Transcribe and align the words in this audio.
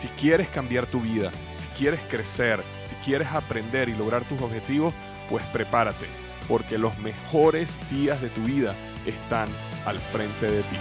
Si 0.00 0.08
quieres 0.08 0.48
cambiar 0.48 0.86
tu 0.86 1.02
vida, 1.02 1.30
si 1.58 1.66
quieres 1.76 2.00
crecer, 2.08 2.62
si 2.86 2.94
quieres 3.04 3.28
aprender 3.28 3.90
y 3.90 3.94
lograr 3.94 4.24
tus 4.24 4.40
objetivos, 4.40 4.94
pues 5.28 5.44
prepárate, 5.52 6.06
porque 6.48 6.78
los 6.78 6.96
mejores 7.00 7.70
días 7.90 8.22
de 8.22 8.30
tu 8.30 8.40
vida 8.40 8.74
están 9.04 9.46
al 9.84 9.98
frente 9.98 10.50
de 10.50 10.62
ti. 10.62 10.76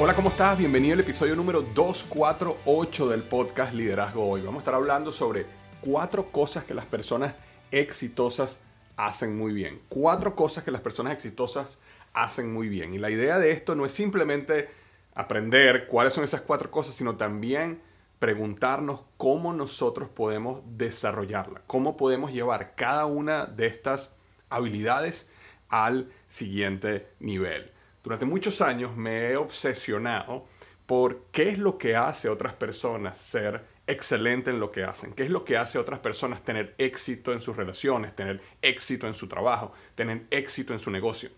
Hola, 0.00 0.14
¿cómo 0.14 0.30
estás? 0.30 0.58
Bienvenido 0.58 0.94
al 0.94 1.00
episodio 1.00 1.36
número 1.36 1.62
248 1.62 3.08
del 3.10 3.22
podcast 3.22 3.72
Liderazgo 3.72 4.28
Hoy. 4.28 4.40
Vamos 4.40 4.56
a 4.56 4.62
estar 4.62 4.74
hablando 4.74 5.12
sobre 5.12 5.46
cuatro 5.80 6.32
cosas 6.32 6.64
que 6.64 6.74
las 6.74 6.86
personas 6.86 7.34
exitosas 7.70 8.58
hacen 8.98 9.38
muy 9.38 9.52
bien. 9.52 9.80
Cuatro 9.88 10.34
cosas 10.34 10.64
que 10.64 10.72
las 10.72 10.82
personas 10.82 11.14
exitosas 11.14 11.78
hacen 12.12 12.52
muy 12.52 12.68
bien. 12.68 12.92
Y 12.92 12.98
la 12.98 13.10
idea 13.10 13.38
de 13.38 13.52
esto 13.52 13.74
no 13.74 13.86
es 13.86 13.92
simplemente 13.92 14.68
aprender 15.14 15.86
cuáles 15.86 16.12
son 16.12 16.24
esas 16.24 16.42
cuatro 16.42 16.70
cosas, 16.70 16.96
sino 16.96 17.16
también 17.16 17.80
preguntarnos 18.18 19.04
cómo 19.16 19.52
nosotros 19.52 20.08
podemos 20.08 20.62
desarrollarla, 20.76 21.62
cómo 21.66 21.96
podemos 21.96 22.32
llevar 22.32 22.74
cada 22.74 23.06
una 23.06 23.46
de 23.46 23.66
estas 23.66 24.16
habilidades 24.50 25.30
al 25.68 26.10
siguiente 26.26 27.08
nivel. 27.20 27.70
Durante 28.02 28.24
muchos 28.24 28.60
años 28.60 28.96
me 28.96 29.28
he 29.28 29.36
obsesionado 29.36 30.46
por 30.86 31.26
qué 31.30 31.50
es 31.50 31.58
lo 31.58 31.78
que 31.78 31.94
hace 31.94 32.26
a 32.26 32.32
otras 32.32 32.54
personas 32.54 33.16
ser 33.18 33.64
excelente 33.88 34.50
en 34.50 34.60
lo 34.60 34.70
que 34.70 34.84
hacen, 34.84 35.12
qué 35.14 35.24
es 35.24 35.30
lo 35.30 35.44
que 35.44 35.56
hace 35.56 35.78
a 35.78 35.80
otras 35.80 35.98
personas 36.00 36.44
tener 36.44 36.74
éxito 36.78 37.32
en 37.32 37.40
sus 37.40 37.56
relaciones, 37.56 38.14
tener 38.14 38.40
éxito 38.62 39.06
en 39.06 39.14
su 39.14 39.26
trabajo, 39.26 39.72
tener 39.94 40.26
éxito 40.30 40.74
en 40.74 40.78
su 40.78 40.90
negocio. 40.90 41.30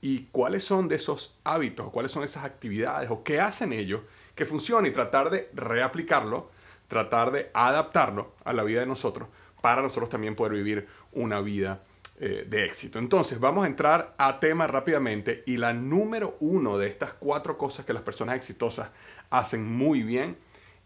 Y 0.00 0.24
cuáles 0.32 0.64
son 0.64 0.88
de 0.88 0.96
esos 0.96 1.38
hábitos, 1.44 1.90
cuáles 1.90 2.10
son 2.10 2.24
esas 2.24 2.44
actividades, 2.44 3.08
o 3.08 3.22
qué 3.22 3.40
hacen 3.40 3.72
ellos 3.72 4.00
que 4.34 4.44
funcione 4.44 4.88
y 4.88 4.90
tratar 4.90 5.30
de 5.30 5.48
reaplicarlo, 5.54 6.50
tratar 6.88 7.30
de 7.30 7.50
adaptarlo 7.54 8.34
a 8.44 8.52
la 8.52 8.64
vida 8.64 8.80
de 8.80 8.86
nosotros 8.86 9.28
para 9.60 9.80
nosotros 9.80 10.08
también 10.08 10.34
poder 10.34 10.54
vivir 10.54 10.88
una 11.12 11.40
vida 11.40 11.84
eh, 12.18 12.44
de 12.48 12.64
éxito. 12.64 12.98
Entonces, 12.98 13.38
vamos 13.38 13.64
a 13.64 13.68
entrar 13.68 14.14
a 14.18 14.40
tema 14.40 14.66
rápidamente 14.66 15.44
y 15.46 15.56
la 15.56 15.72
número 15.72 16.36
uno 16.40 16.78
de 16.78 16.88
estas 16.88 17.12
cuatro 17.12 17.56
cosas 17.56 17.86
que 17.86 17.92
las 17.92 18.02
personas 18.02 18.36
exitosas 18.36 18.90
hacen 19.30 19.64
muy 19.64 20.02
bien 20.02 20.36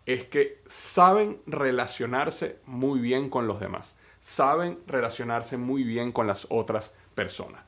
es 0.07 0.25
que 0.25 0.62
saben 0.69 1.41
relacionarse 1.47 2.59
muy 2.65 3.01
bien 3.01 3.29
con 3.29 3.47
los 3.47 3.61
demás, 3.61 3.95
saben 4.21 4.79
relacionarse 4.87 5.57
muy 5.57 5.83
bien 5.83 6.12
con 6.12 6.27
las 6.27 6.47
otras 6.49 6.93
personas. 7.15 7.62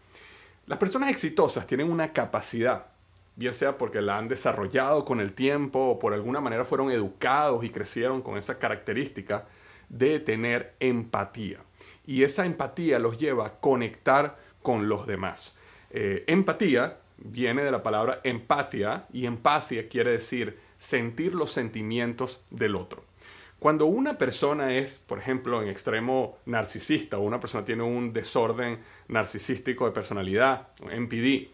Las 0.66 0.78
personas 0.78 1.10
exitosas 1.10 1.66
tienen 1.66 1.90
una 1.90 2.12
capacidad, 2.12 2.86
bien 3.36 3.52
sea 3.52 3.76
porque 3.76 4.00
la 4.00 4.18
han 4.18 4.28
desarrollado 4.28 5.04
con 5.04 5.20
el 5.20 5.32
tiempo 5.32 5.80
o 5.80 5.98
por 5.98 6.14
alguna 6.14 6.40
manera 6.40 6.64
fueron 6.64 6.90
educados 6.90 7.64
y 7.64 7.70
crecieron 7.70 8.22
con 8.22 8.38
esa 8.38 8.58
característica 8.58 9.46
de 9.88 10.20
tener 10.20 10.74
empatía 10.80 11.58
y 12.08 12.22
esa 12.22 12.46
empatía 12.46 12.98
los 12.98 13.18
lleva 13.18 13.46
a 13.46 13.60
conectar 13.60 14.38
con 14.62 14.88
los 14.88 15.06
demás. 15.06 15.58
Eh, 15.90 16.24
empatía 16.26 16.96
viene 17.18 17.62
de 17.62 17.70
la 17.70 17.82
palabra 17.82 18.20
empatía 18.24 19.06
y 19.12 19.26
empatía 19.26 19.88
quiere 19.90 20.12
decir 20.12 20.58
sentir 20.78 21.34
los 21.34 21.52
sentimientos 21.52 22.40
del 22.50 22.76
otro. 22.76 23.04
Cuando 23.58 23.86
una 23.86 24.18
persona 24.18 24.74
es, 24.74 24.98
por 24.98 25.18
ejemplo, 25.18 25.62
en 25.62 25.68
extremo 25.68 26.38
narcisista 26.46 27.18
o 27.18 27.22
una 27.22 27.40
persona 27.40 27.64
tiene 27.64 27.82
un 27.82 28.12
desorden 28.12 28.78
narcisístico 29.08 29.84
de 29.84 29.92
personalidad, 29.92 30.68
MPD, 30.82 31.48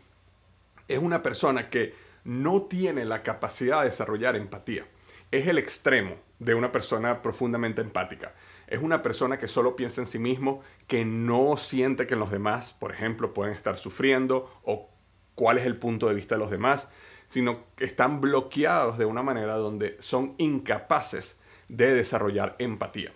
es 0.86 0.98
una 0.98 1.22
persona 1.22 1.70
que 1.70 1.94
no 2.24 2.62
tiene 2.62 3.04
la 3.06 3.22
capacidad 3.22 3.80
de 3.80 3.86
desarrollar 3.86 4.36
empatía. 4.36 4.86
Es 5.30 5.48
el 5.48 5.56
extremo 5.56 6.16
de 6.38 6.54
una 6.54 6.70
persona 6.70 7.22
profundamente 7.22 7.80
empática 7.80 8.34
es 8.66 8.82
una 8.82 9.02
persona 9.02 9.38
que 9.38 9.48
solo 9.48 9.76
piensa 9.76 10.00
en 10.00 10.06
sí 10.06 10.18
mismo, 10.18 10.62
que 10.86 11.04
no 11.04 11.56
siente 11.56 12.06
que 12.06 12.16
los 12.16 12.30
demás, 12.30 12.72
por 12.72 12.92
ejemplo, 12.92 13.34
pueden 13.34 13.54
estar 13.54 13.76
sufriendo 13.76 14.50
o 14.64 14.90
cuál 15.34 15.58
es 15.58 15.66
el 15.66 15.76
punto 15.76 16.08
de 16.08 16.14
vista 16.14 16.36
de 16.36 16.40
los 16.40 16.50
demás, 16.50 16.88
sino 17.34 17.64
que 17.74 17.82
están 17.82 18.20
bloqueados 18.20 18.96
de 18.96 19.06
una 19.06 19.24
manera 19.24 19.56
donde 19.56 19.96
son 19.98 20.36
incapaces 20.38 21.36
de 21.68 21.92
desarrollar 21.92 22.54
empatía. 22.60 23.12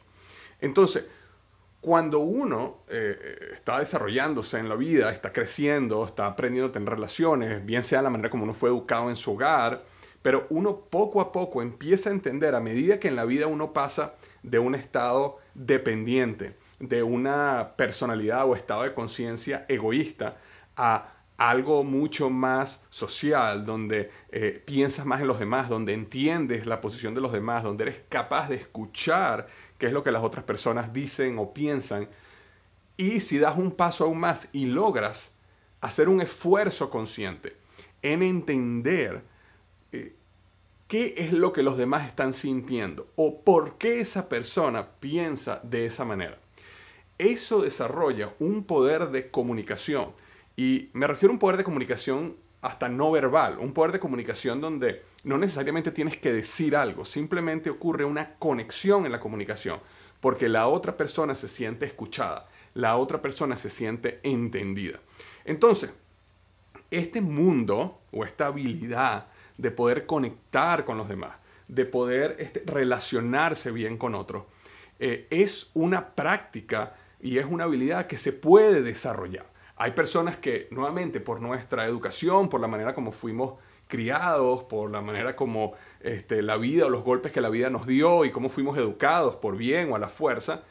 Entonces, 0.61 1.09
cuando 1.81 2.19
uno 2.19 2.79
eh, 2.89 3.51
está 3.53 3.79
desarrollándose 3.79 4.59
en 4.59 4.69
la 4.69 4.75
vida, 4.75 5.13
está 5.13 5.33
creciendo, 5.33 6.05
está 6.05 6.27
aprendiendo 6.27 6.71
a 6.71 6.73
tener 6.73 6.89
relaciones, 6.89 7.65
bien 7.65 7.85
sea 7.85 8.03
la 8.03 8.11
manera 8.11 8.29
como 8.29 8.43
uno 8.43 8.55
fue 8.55 8.71
educado 8.71 9.09
en 9.09 9.15
su 9.15 9.35
hogar, 9.35 9.85
pero 10.21 10.49
uno 10.51 10.81
poco 10.91 11.21
a 11.21 11.31
poco 11.31 11.63
empieza 11.63 12.11
a 12.11 12.13
entender 12.13 12.57
a 12.57 12.61
medida 12.61 12.99
que 12.99 13.07
en 13.07 13.15
la 13.15 13.25
vida 13.25 13.47
uno 13.47 13.73
pasa 13.73 14.15
de 14.43 14.59
un 14.59 14.75
estado 14.75 15.39
dependiente, 15.55 16.57
de 16.81 17.05
una 17.05 17.75
personalidad 17.77 18.49
o 18.49 18.57
estado 18.57 18.83
de 18.83 18.95
conciencia 18.95 19.65
egoísta 19.69 20.39
a 20.77 21.18
algo 21.39 21.85
mucho 21.85 22.31
más 22.31 22.85
social, 22.91 23.65
donde 23.65 24.11
eh, 24.31 24.61
piensas 24.67 25.07
más 25.07 25.21
en 25.21 25.29
los 25.29 25.39
demás, 25.39 25.69
donde 25.69 25.95
entiendes 25.95 26.67
la 26.67 26.81
posición 26.81 27.15
de 27.15 27.21
los 27.21 27.33
demás, 27.33 27.63
donde 27.63 27.85
eres 27.85 28.03
capaz 28.09 28.49
de 28.49 28.57
escuchar 28.57 29.47
qué 29.79 29.87
es 29.87 29.93
lo 29.93 30.03
que 30.03 30.11
las 30.11 30.25
otras 30.25 30.45
personas 30.45 30.93
dicen 30.93 31.39
o 31.39 31.55
piensan. 31.55 32.09
Y 32.97 33.21
si 33.21 33.39
das 33.39 33.57
un 33.57 33.71
paso 33.71 34.05
aún 34.05 34.19
más 34.19 34.49
y 34.53 34.67
logras 34.67 35.37
hacer 35.81 36.09
un 36.09 36.21
esfuerzo 36.21 36.91
consciente 36.91 37.57
en 38.03 38.25
entender 38.25 39.23
eh, 39.93 40.17
qué 40.89 41.15
es 41.19 41.33
lo 41.33 41.53
que 41.53 41.63
los 41.63 41.77
demás 41.77 42.09
están 42.09 42.33
sintiendo 42.33 43.13
o 43.15 43.43
por 43.43 43.79
qué 43.79 44.01
esa 44.01 44.29
persona 44.29 44.89
piensa 44.99 45.61
de 45.63 45.87
esa 45.87 46.05
manera. 46.05 46.37
Eso 47.17 47.63
desarrolla 47.63 48.35
un 48.41 48.65
poder 48.65 49.11
de 49.11 49.31
comunicación 49.31 50.13
y 50.59 50.91
me 50.93 51.07
refiero 51.07 51.31
a 51.31 51.35
un 51.35 51.39
poder 51.39 51.57
de 51.57 51.63
comunicación 51.63 52.35
hasta 52.63 52.89
no 52.89 53.13
verbal, 53.13 53.61
un 53.61 53.73
poder 53.73 53.93
de 53.93 54.01
comunicación 54.01 54.61
donde 54.61 55.05
no 55.23 55.39
necesariamente 55.39 55.93
tienes 55.93 56.17
que 56.17 56.33
decir 56.33 56.75
algo, 56.75 57.05
simplemente 57.05 57.71
ocurre 57.71 58.05
una 58.05 58.35
conexión 58.41 59.07
en 59.07 59.13
la 59.13 59.21
comunicación, 59.21 59.79
porque 60.19 60.49
la 60.49 60.67
otra 60.67 60.97
persona 60.97 61.37
se 61.37 61.47
siente 61.47 61.87
escuchada, 61.87 62.49
la 62.75 62.97
otra 62.97 63.23
persona 63.23 63.57
se 63.57 63.71
siente 63.71 64.19
entendida. 64.25 64.99
Entonces, 65.45 65.93
este 66.91 67.21
mundo 67.21 68.01
o 68.11 68.25
esta 68.25 68.47
habilidad 68.47 69.29
de 69.59 69.71
poder 69.71 70.07
conectar 70.07 70.85
con 70.85 70.99
los 70.99 71.09
demás, 71.09 71.37
de 71.69 71.85
poder 71.85 72.35
este, 72.41 72.65
relacionarse 72.67 73.71
bien 73.71 73.97
con 73.97 74.17
otros, 74.17 74.43
eh, 74.99 75.29
es 75.31 75.71
una 75.75 76.17
práctica 76.17 76.97
y 77.21 77.39
es 77.39 77.47
una 77.47 77.63
habilidad 77.63 78.09
que 78.09 78.19
se 78.19 78.33
puede 78.33 78.83
desarrollar. 78.83 79.57
Hay 79.81 79.93
personas 79.93 80.37
que, 80.37 80.67
nuevamente, 80.73 81.21
por 81.21 81.41
nuestra 81.41 81.87
educación, 81.87 82.49
por 82.49 82.61
la 82.61 82.67
manera 82.67 82.95
como 82.95 83.13
fuimos 83.13 83.55
criados, 83.87 84.65
por 84.65 84.91
la 84.91 85.01
manera 85.01 85.37
como 85.37 85.73
este, 86.01 86.43
la 86.43 86.57
vida 86.57 86.87
o 86.87 86.91
los 86.91 87.05
golpes 87.05 87.31
que 87.31 87.41
la 87.41 87.49
vida 87.49 87.71
nos 87.71 87.87
dio 87.87 88.25
y 88.25 88.33
cómo 88.33 88.49
fuimos 88.49 88.77
educados 88.77 89.37
por 89.37 89.57
bien 89.57 89.91
o 89.93 89.97
a 89.97 90.01
la 90.01 90.09
fuerza, 90.09 90.65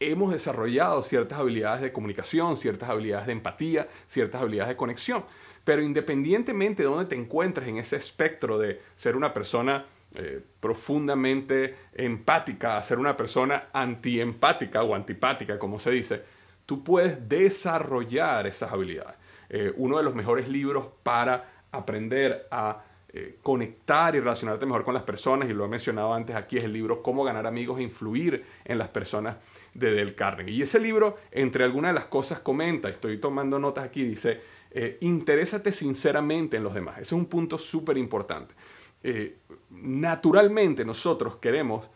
hemos 0.00 0.32
desarrollado 0.32 1.02
ciertas 1.02 1.38
habilidades 1.38 1.82
de 1.82 1.92
comunicación, 1.92 2.56
ciertas 2.56 2.88
habilidades 2.88 3.26
de 3.26 3.32
empatía, 3.32 3.88
ciertas 4.06 4.40
habilidades 4.40 4.70
de 4.70 4.76
conexión. 4.76 5.24
Pero 5.64 5.82
independientemente 5.82 6.82
de 6.82 6.88
dónde 6.88 7.06
te 7.06 7.14
encuentres 7.16 7.68
en 7.68 7.76
ese 7.76 7.96
espectro 7.96 8.58
de 8.58 8.80
ser 8.96 9.16
una 9.16 9.34
persona 9.34 9.84
eh, 10.14 10.40
profundamente 10.60 11.76
empática 11.92 12.78
a 12.78 12.82
ser 12.82 12.98
una 12.98 13.18
persona 13.18 13.68
antiempática 13.74 14.82
o 14.82 14.94
antipática, 14.94 15.58
como 15.58 15.78
se 15.78 15.90
dice, 15.90 16.22
tú 16.66 16.84
puedes 16.84 17.28
desarrollar 17.28 18.46
esas 18.46 18.72
habilidades. 18.72 19.16
Eh, 19.48 19.72
uno 19.76 19.96
de 19.96 20.02
los 20.02 20.14
mejores 20.14 20.48
libros 20.48 20.88
para 21.02 21.64
aprender 21.72 22.46
a 22.50 22.84
eh, 23.08 23.38
conectar 23.42 24.14
y 24.14 24.20
relacionarte 24.20 24.66
mejor 24.66 24.84
con 24.84 24.92
las 24.92 25.04
personas, 25.04 25.48
y 25.48 25.54
lo 25.54 25.64
he 25.64 25.68
mencionado 25.68 26.12
antes 26.12 26.36
aquí, 26.36 26.58
es 26.58 26.64
el 26.64 26.72
libro 26.72 27.02
Cómo 27.02 27.24
ganar 27.24 27.46
amigos 27.46 27.78
e 27.78 27.82
influir 27.82 28.44
en 28.64 28.76
las 28.76 28.88
personas 28.88 29.36
de 29.72 29.92
Del 29.92 30.14
Carnegie. 30.14 30.52
Y 30.52 30.62
ese 30.62 30.80
libro, 30.80 31.16
entre 31.30 31.64
algunas 31.64 31.90
de 31.90 32.00
las 32.00 32.08
cosas, 32.08 32.40
comenta, 32.40 32.88
estoy 32.88 33.18
tomando 33.18 33.58
notas 33.58 33.84
aquí, 33.84 34.02
dice, 34.04 34.56
Eh, 34.78 34.98
interésate 35.00 35.72
sinceramente 35.72 36.58
en 36.58 36.62
los 36.62 36.74
demás. 36.74 36.96
Ese 36.96 37.14
es 37.14 37.20
un 37.20 37.26
punto 37.26 37.56
súper 37.56 37.96
importante. 37.96 38.54
Naturalmente 39.70 40.84
nosotros 40.84 41.36
queremos 41.36 41.88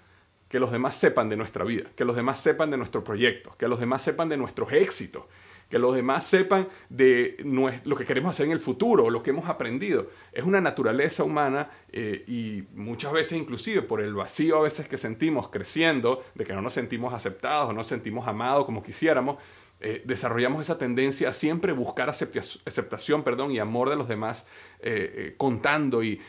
que 0.50 0.58
los 0.58 0.72
demás 0.72 0.96
sepan 0.96 1.28
de 1.28 1.36
nuestra 1.36 1.64
vida, 1.64 1.84
que 1.94 2.04
los 2.04 2.16
demás 2.16 2.40
sepan 2.40 2.72
de 2.72 2.76
nuestro 2.76 3.04
proyecto, 3.04 3.54
que 3.56 3.68
los 3.68 3.78
demás 3.78 4.02
sepan 4.02 4.28
de 4.28 4.36
nuestros 4.36 4.72
éxitos, 4.72 5.22
que 5.68 5.78
los 5.78 5.94
demás 5.94 6.26
sepan 6.26 6.66
de 6.88 7.36
lo 7.84 7.96
que 7.96 8.04
queremos 8.04 8.32
hacer 8.32 8.46
en 8.46 8.52
el 8.52 8.58
futuro, 8.58 9.08
lo 9.10 9.22
que 9.22 9.30
hemos 9.30 9.48
aprendido. 9.48 10.10
Es 10.32 10.42
una 10.42 10.60
naturaleza 10.60 11.22
humana 11.22 11.70
eh, 11.92 12.24
y 12.26 12.64
muchas 12.74 13.12
veces 13.12 13.38
inclusive 13.38 13.82
por 13.82 14.00
el 14.00 14.12
vacío 14.12 14.58
a 14.58 14.62
veces 14.62 14.88
que 14.88 14.96
sentimos 14.96 15.48
creciendo, 15.50 16.24
de 16.34 16.44
que 16.44 16.52
no 16.52 16.62
nos 16.62 16.72
sentimos 16.72 17.14
aceptados 17.14 17.66
o 17.66 17.72
no 17.72 17.78
nos 17.78 17.86
sentimos 17.86 18.26
amados 18.26 18.64
como 18.64 18.82
quisiéramos, 18.82 19.36
eh, 19.82 20.02
desarrollamos 20.04 20.60
esa 20.60 20.76
tendencia 20.76 21.30
a 21.30 21.32
siempre 21.32 21.72
buscar 21.72 22.10
aceptación 22.10 23.22
perdón, 23.22 23.50
y 23.50 23.58
amor 23.58 23.88
de 23.88 23.96
los 23.96 24.08
demás, 24.08 24.46
eh, 24.80 25.14
eh, 25.16 25.34
contando 25.38 26.02
y, 26.02 26.20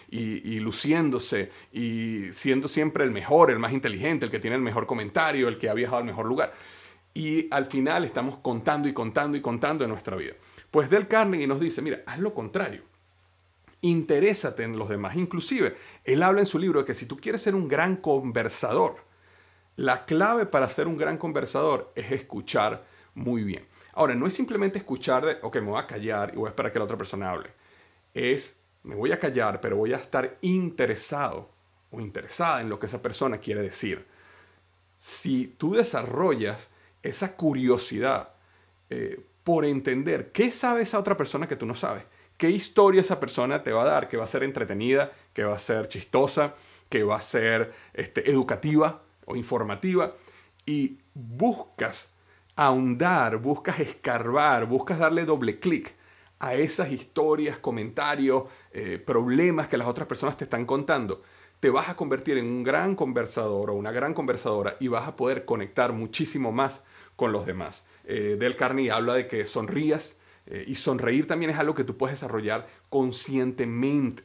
luciéndose 0.60 1.52
y 1.74 2.32
siendo 2.32 2.70
siempre 2.70 3.04
el 3.04 3.12
mejor, 3.12 3.52
el 3.52 3.60
más 3.60 3.74
inteligente, 3.74 4.26
el 4.26 4.32
que 4.32 4.40
tiene 4.40 4.56
el 4.56 4.62
mejor 4.62 4.86
comentario, 4.86 5.50
el 5.50 5.58
que 5.58 5.70
ha 5.70 5.74
viajado 5.74 5.98
al 5.98 6.06
mejor 6.06 6.28
lugar. 6.28 6.54
Y 7.14 7.54
al 7.54 7.66
final 7.66 8.06
estamos 8.06 8.38
contando 8.38 8.88
y 8.88 8.94
contando 8.94 9.38
y 9.38 9.42
contando 9.42 9.84
en 9.84 9.90
nuestra 9.90 10.16
vida. 10.16 10.34
Pues 10.70 10.90
Del 10.90 11.10
Carnegie 11.10 11.46
nos 11.46 11.60
dice, 11.60 11.82
mira, 11.82 12.04
haz 12.06 12.20
lo 12.20 12.34
contrario. 12.34 12.84
Interésate 13.82 14.64
en 14.64 14.80
los 14.80 14.88
demás. 14.88 15.18
Inclusive, 15.18 15.76
él 16.06 16.24
habla 16.24 16.40
en 16.40 16.46
su 16.46 16.58
libro 16.58 16.80
de 16.80 16.86
que 16.86 16.94
si 16.94 17.06
tú 17.06 17.18
quieres 17.18 17.42
ser 17.42 17.56
un 17.56 17.68
gran 17.68 17.98
conversador, 17.98 19.04
la 19.76 20.06
clave 20.06 20.46
para 20.46 20.70
ser 20.70 20.88
un 20.88 20.98
gran 20.98 21.18
conversador 21.18 21.92
es 21.96 22.14
escuchar 22.14 22.91
muy 23.16 23.44
bien. 23.44 23.68
Ahora, 23.94 24.16
no 24.16 24.28
es 24.28 24.34
simplemente 24.34 24.78
escuchar 24.78 25.26
de, 25.26 25.38
ok, 25.42 25.56
me 25.58 25.72
voy 25.72 25.80
a 25.80 25.88
callar 25.88 26.32
y 26.34 26.38
voy 26.38 26.48
a 26.48 26.50
esperar 26.50 26.72
que 26.72 26.80
la 26.80 26.86
otra 26.86 26.98
persona 26.98 27.30
hable. 27.30 27.50
Es, 28.14 28.60
me 28.84 28.96
voy 28.96 29.12
a 29.12 29.20
callar, 29.20 29.60
pero 29.62 29.78
voy 29.78 29.94
a 29.94 29.98
estar 29.98 30.38
interesado 30.42 31.50
o 31.92 32.00
interesada 32.00 32.62
en 32.62 32.70
lo 32.70 32.80
que 32.80 32.86
esa 32.86 33.02
persona 33.02 33.38
quiere 33.40 33.62
decir. 33.62 34.06
Si 34.98 35.48
tú 35.58 35.74
desarrollas 35.74 36.70
esa 37.04 37.36
curiosidad 37.36 38.30
eh, 38.90 39.26
por 39.44 39.66
entender 39.66 40.32
qué 40.32 40.52
sabe 40.52 40.84
esa 40.84 41.00
otra 41.00 41.18
persona 41.18 41.48
que 41.48 41.56
tú 41.56 41.66
no 41.66 41.76
sabes, 41.76 42.04
qué 42.38 42.50
historia 42.50 43.02
esa 43.02 43.20
persona 43.20 43.64
te 43.64 43.72
va 43.72 43.84
a 43.84 43.86
dar, 43.86 44.08
que 44.08 44.18
va 44.18 44.24
a 44.24 44.28
ser 44.28 44.44
entretenida, 44.44 45.12
que 45.34 45.44
va 45.44 45.56
a 45.56 45.60
ser 45.60 45.88
chistosa, 45.88 46.56
que 46.90 47.04
va 47.04 47.18
a 47.18 47.22
ser 47.22 47.74
este, 47.94 48.30
educativa 48.30 49.04
o 49.26 49.36
informativa, 49.36 50.16
y 50.66 51.00
buscas 51.14 52.14
ahondar, 52.56 53.38
buscas 53.38 53.80
escarbar, 53.80 54.66
buscas 54.66 55.00
darle 55.00 55.26
doble 55.26 55.60
clic 55.60 55.96
a 56.42 56.56
esas 56.56 56.92
historias, 56.92 57.60
comentarios, 57.60 58.46
eh, 58.72 59.02
problemas 59.04 59.68
que 59.68 59.78
las 59.78 59.88
otras 59.88 60.08
personas 60.08 60.38
te 60.38 60.46
están 60.46 60.66
contando, 60.66 61.22
te 61.60 61.70
vas 61.70 61.88
a 61.88 61.96
convertir 61.96 62.40
en 62.40 62.46
un 62.46 62.64
gran 62.64 62.96
conversador 62.96 63.70
o 63.70 63.76
una 63.76 63.92
gran 63.92 64.16
conversadora 64.16 64.76
y 64.80 64.88
vas 64.88 65.08
a 65.08 65.16
poder 65.16 65.46
conectar 65.46 65.94
muchísimo 65.94 66.52
más 66.52 66.84
con 67.16 67.32
los 67.32 67.46
demás. 67.46 67.88
Eh, 68.06 68.38
Del 68.40 68.56
Carney 68.56 68.90
habla 68.90 69.14
de 69.14 69.28
que 69.28 69.46
sonrías 69.46 70.20
eh, 70.48 70.66
y 70.68 70.74
sonreír 70.74 71.28
también 71.28 71.52
es 71.52 71.60
algo 71.60 71.76
que 71.76 71.84
tú 71.84 71.96
puedes 71.96 72.20
desarrollar 72.20 72.68
conscientemente. 72.90 74.24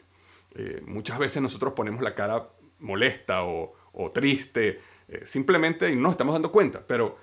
muchas 0.87 1.19
veces 1.19 1.43
nosotros 1.43 1.75
ponemos 1.75 2.01
la 2.01 2.15
cara 2.15 2.49
molesta 2.79 3.45
o, 3.45 3.75
o 3.93 4.11
triste, 4.11 4.81
simplemente 5.23 5.91
y 5.91 5.97
no 5.97 6.03
nos 6.03 6.13
estamos 6.13 6.33
dando 6.33 6.51
cuenta, 6.51 6.83
pero 6.87 7.19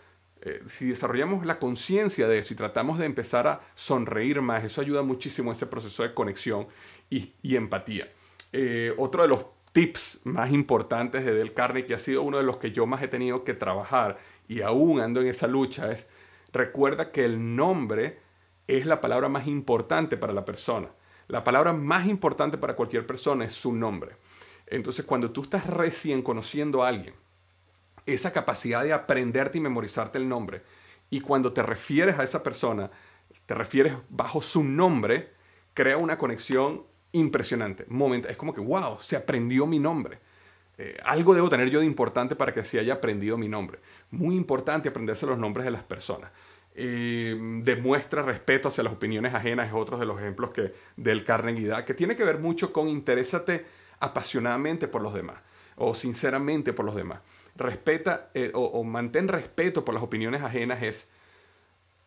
eh, 0.46 0.62
si 0.66 0.90
desarrollamos 0.90 1.46
la 1.46 1.58
conciencia 1.58 2.28
de 2.28 2.40
eso 2.40 2.54
y 2.54 2.58
tratamos 2.58 3.00
de 3.00 3.06
empezar 3.06 3.48
a 3.48 3.62
sonreír 3.76 4.42
más, 4.42 4.66
eso 4.66 4.82
ayuda 4.82 5.02
muchísimo 5.02 5.52
a 5.52 5.54
ese 5.54 5.68
proceso 5.68 6.04
de 6.04 6.14
conexión 6.14 6.68
y, 7.10 7.32
empatía. 7.56 8.12
Eh, 8.52 8.94
otro 8.98 9.22
de 9.22 9.30
los 9.30 9.46
tips 9.72 10.20
más 10.26 10.52
importantes 10.52 11.24
de 11.24 11.34
Del 11.34 11.54
Carnegie, 11.54 11.88
que 11.88 11.94
ha 11.94 12.00
sido 12.00 12.24
uno 12.24 12.38
de 12.38 12.44
los 12.44 12.58
que 12.58 12.74
yo 12.74 12.86
más 12.86 13.02
he 13.02 13.08
tenido 13.08 13.46
que 13.46 13.54
trabajar 13.54 14.18
y 14.50 14.60
aún 14.62 15.00
ando 15.00 15.22
en 15.22 15.28
esa 15.28 15.48
lucha, 15.48 15.90
es 15.90 16.10
recuerda 16.52 17.10
que 17.12 17.24
el 17.24 17.56
nombre 17.56 18.20
es 18.68 18.86
la 18.86 19.00
palabra 19.00 19.30
más 19.30 19.48
importante 19.48 20.18
para 20.18 20.34
la 20.34 20.44
persona. 20.44 20.90
La 21.30 21.46
palabra 21.46 21.72
más 21.72 22.06
importante 22.06 22.58
para 22.58 22.76
cualquier 22.76 23.08
persona 23.08 23.46
es 23.46 23.54
su 23.54 23.72
nombre. 23.72 24.18
Entonces, 24.68 25.06
cuando 25.06 25.32
tú 25.32 25.44
estás 25.44 25.68
recién 25.68 26.22
conociendo 26.22 26.84
a 26.84 26.90
alguien, 26.90 27.16
esa 28.06 28.34
capacidad 28.34 28.84
de 28.84 28.94
aprenderte 28.94 29.58
y 29.58 29.62
memorizarte 29.62 30.18
el 30.18 30.28
nombre. 30.28 30.62
Y 31.10 31.22
cuando 31.22 31.54
te 31.54 31.64
refieres 31.64 32.18
a 32.20 32.24
esa 32.24 32.44
persona, 32.44 32.90
te 33.46 33.54
refieres 33.54 33.94
bajo 34.10 34.42
su 34.42 34.64
nombre, 34.64 35.32
crea 35.74 35.98
una 35.98 36.18
conexión 36.18 36.84
impresionante. 37.12 37.86
Momento, 37.88 38.28
es 38.30 38.38
como 38.38 38.54
que, 38.54 38.62
wow, 38.62 38.98
se 39.00 39.16
aprendió 39.16 39.66
mi 39.66 39.80
nombre. 39.80 40.20
Eh, 40.78 40.98
algo 41.06 41.36
debo 41.36 41.50
tener 41.50 41.70
yo 41.70 41.80
de 41.80 41.86
importante 41.86 42.36
para 42.36 42.54
que 42.54 42.66
se 42.66 42.80
haya 42.80 42.96
aprendido 42.96 43.38
mi 43.38 43.48
nombre. 43.48 43.80
Muy 44.10 44.36
importante 44.36 44.90
aprenderse 44.90 45.26
los 45.26 45.38
nombres 45.38 45.66
de 45.66 45.72
las 45.72 45.84
personas. 45.84 46.32
Eh, 46.76 47.38
demuestra 47.62 48.24
respeto 48.24 48.70
hacia 48.70 48.84
las 48.84 48.94
opiniones 48.94 49.36
ajenas, 49.36 49.68
es 49.68 49.74
otro 49.74 49.98
de 50.00 50.08
los 50.08 50.20
ejemplos 50.20 50.50
que 50.50 50.74
del 50.98 51.24
Carnegie 51.24 51.68
da, 51.68 51.86
que 51.86 51.94
tiene 51.94 52.16
que 52.16 52.24
ver 52.24 52.40
mucho 52.40 52.74
con 52.74 52.90
interésate 52.90 53.64
apasionadamente 54.00 54.88
por 54.88 55.04
los 55.04 55.14
demás 55.14 55.36
o 55.76 55.94
sinceramente 55.94 56.74
por 56.74 56.86
los 56.86 56.96
demás 56.96 57.20
respeta 57.56 58.30
eh, 58.34 58.52
o, 58.54 58.84
mantén 58.84 59.28
respeto 59.28 59.86
por 59.86 59.94
las 59.94 60.04
opiniones 60.04 60.42
ajenas 60.42 60.82
es, 60.82 61.10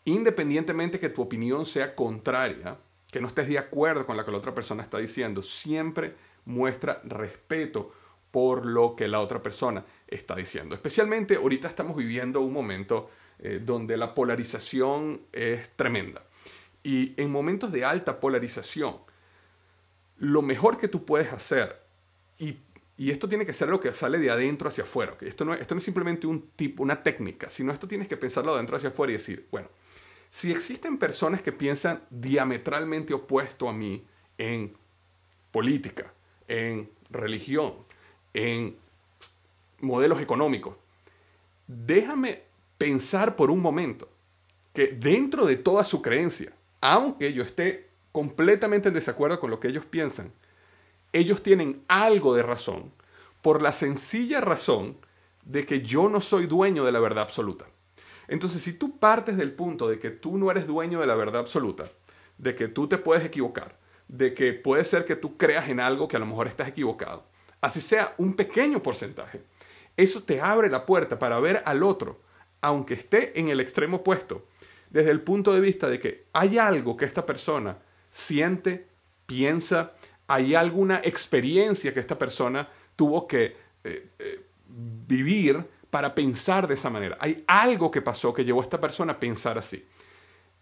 independientemente 0.04 0.98
que 0.98 1.08
tu 1.08 1.22
opinión 1.22 1.66
sea 1.66 1.94
contraria, 1.94 2.78
que 3.10 3.20
no 3.20 3.28
estés 3.28 3.48
de 3.48 3.58
acuerdo 3.58 4.06
con 4.06 4.16
lo 4.16 4.24
que 4.24 4.32
la 4.32 4.38
otra 4.38 4.54
persona 4.54 4.82
está 4.82 4.98
diciendo, 4.98 5.42
siempre 5.42 6.14
muestra 6.44 7.00
respeto 7.04 7.92
por 8.30 8.66
lo 8.66 8.96
que 8.96 9.08
la 9.08 9.20
otra 9.20 9.42
persona 9.42 9.84
está 10.06 10.34
diciendo. 10.34 10.74
Especialmente 10.74 11.36
ahorita 11.36 11.68
estamos 11.68 11.96
viviendo 11.96 12.40
un 12.40 12.52
momento 12.52 13.10
eh, 13.38 13.60
donde 13.62 13.96
la 13.96 14.14
polarización 14.14 15.22
es 15.32 15.70
tremenda. 15.70 16.22
Y 16.82 17.20
en 17.20 17.30
momentos 17.30 17.72
de 17.72 17.84
alta 17.84 18.20
polarización, 18.20 18.98
lo 20.18 20.42
mejor 20.42 20.78
que 20.78 20.88
tú 20.88 21.04
puedes 21.04 21.32
hacer, 21.32 21.82
y 22.38 22.58
y 22.98 23.10
esto 23.10 23.28
tiene 23.28 23.44
que 23.44 23.52
ser 23.52 23.68
lo 23.68 23.80
que 23.80 23.92
sale 23.92 24.18
de 24.18 24.30
adentro 24.30 24.68
hacia 24.68 24.84
afuera. 24.84 25.16
Esto, 25.20 25.44
no, 25.44 25.54
esto 25.54 25.74
no 25.74 25.78
es 25.78 25.84
simplemente 25.84 26.26
un 26.26 26.48
tipo, 26.56 26.82
una 26.82 27.02
técnica, 27.02 27.50
sino 27.50 27.72
esto 27.72 27.86
tienes 27.86 28.08
que 28.08 28.16
pensarlo 28.16 28.52
de 28.52 28.56
adentro 28.56 28.76
hacia 28.76 28.88
afuera 28.88 29.12
y 29.12 29.16
decir, 29.16 29.46
bueno, 29.50 29.68
si 30.30 30.50
existen 30.50 30.98
personas 30.98 31.42
que 31.42 31.52
piensan 31.52 32.02
diametralmente 32.10 33.12
opuesto 33.12 33.68
a 33.68 33.72
mí 33.72 34.04
en 34.38 34.74
política, 35.50 36.12
en 36.48 36.90
religión, 37.10 37.74
en 38.32 38.76
modelos 39.80 40.20
económicos, 40.20 40.76
déjame 41.66 42.42
pensar 42.78 43.36
por 43.36 43.50
un 43.50 43.60
momento 43.60 44.08
que 44.72 44.88
dentro 44.88 45.46
de 45.46 45.56
toda 45.56 45.84
su 45.84 46.02
creencia, 46.02 46.52
aunque 46.80 47.32
yo 47.32 47.42
esté 47.42 47.88
completamente 48.12 48.88
en 48.88 48.94
desacuerdo 48.94 49.38
con 49.40 49.50
lo 49.50 49.60
que 49.60 49.68
ellos 49.68 49.84
piensan, 49.84 50.32
ellos 51.18 51.42
tienen 51.42 51.82
algo 51.88 52.34
de 52.34 52.42
razón 52.42 52.92
por 53.42 53.62
la 53.62 53.72
sencilla 53.72 54.40
razón 54.40 54.96
de 55.44 55.64
que 55.64 55.80
yo 55.80 56.08
no 56.08 56.20
soy 56.20 56.46
dueño 56.46 56.84
de 56.84 56.92
la 56.92 57.00
verdad 57.00 57.22
absoluta. 57.22 57.66
Entonces, 58.28 58.62
si 58.62 58.72
tú 58.72 58.98
partes 58.98 59.36
del 59.36 59.52
punto 59.52 59.88
de 59.88 59.98
que 59.98 60.10
tú 60.10 60.36
no 60.36 60.50
eres 60.50 60.66
dueño 60.66 61.00
de 61.00 61.06
la 61.06 61.14
verdad 61.14 61.40
absoluta, 61.40 61.84
de 62.38 62.54
que 62.54 62.68
tú 62.68 62.88
te 62.88 62.98
puedes 62.98 63.24
equivocar, 63.24 63.78
de 64.08 64.34
que 64.34 64.52
puede 64.52 64.84
ser 64.84 65.04
que 65.04 65.16
tú 65.16 65.36
creas 65.36 65.68
en 65.68 65.80
algo 65.80 66.08
que 66.08 66.16
a 66.16 66.20
lo 66.20 66.26
mejor 66.26 66.48
estás 66.48 66.68
equivocado, 66.68 67.24
así 67.60 67.80
sea 67.80 68.14
un 68.18 68.34
pequeño 68.34 68.82
porcentaje, 68.82 69.42
eso 69.96 70.22
te 70.22 70.40
abre 70.40 70.68
la 70.68 70.84
puerta 70.84 71.18
para 71.18 71.40
ver 71.40 71.62
al 71.64 71.82
otro, 71.82 72.20
aunque 72.60 72.94
esté 72.94 73.38
en 73.38 73.48
el 73.48 73.60
extremo 73.60 73.98
opuesto, 73.98 74.46
desde 74.90 75.10
el 75.10 75.22
punto 75.22 75.54
de 75.54 75.60
vista 75.60 75.88
de 75.88 75.98
que 75.98 76.26
hay 76.32 76.58
algo 76.58 76.96
que 76.96 77.04
esta 77.04 77.24
persona 77.24 77.78
siente, 78.10 78.88
piensa, 79.26 79.92
hay 80.26 80.54
alguna 80.54 81.00
experiencia 81.04 81.92
que 81.94 82.00
esta 82.00 82.18
persona 82.18 82.68
tuvo 82.94 83.26
que 83.26 83.56
eh, 83.84 84.10
eh, 84.18 84.46
vivir 85.06 85.64
para 85.90 86.14
pensar 86.14 86.66
de 86.66 86.74
esa 86.74 86.90
manera. 86.90 87.16
Hay 87.20 87.44
algo 87.46 87.90
que 87.90 88.02
pasó 88.02 88.32
que 88.34 88.44
llevó 88.44 88.60
a 88.60 88.64
esta 88.64 88.80
persona 88.80 89.14
a 89.14 89.20
pensar 89.20 89.58
así. 89.58 89.86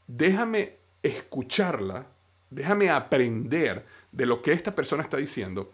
Déjame 0.06 0.76
escucharla, 1.02 2.06
déjame 2.50 2.90
aprender 2.90 3.84
de 4.12 4.26
lo 4.26 4.42
que 4.42 4.52
esta 4.52 4.74
persona 4.74 5.02
está 5.02 5.16
diciendo 5.16 5.72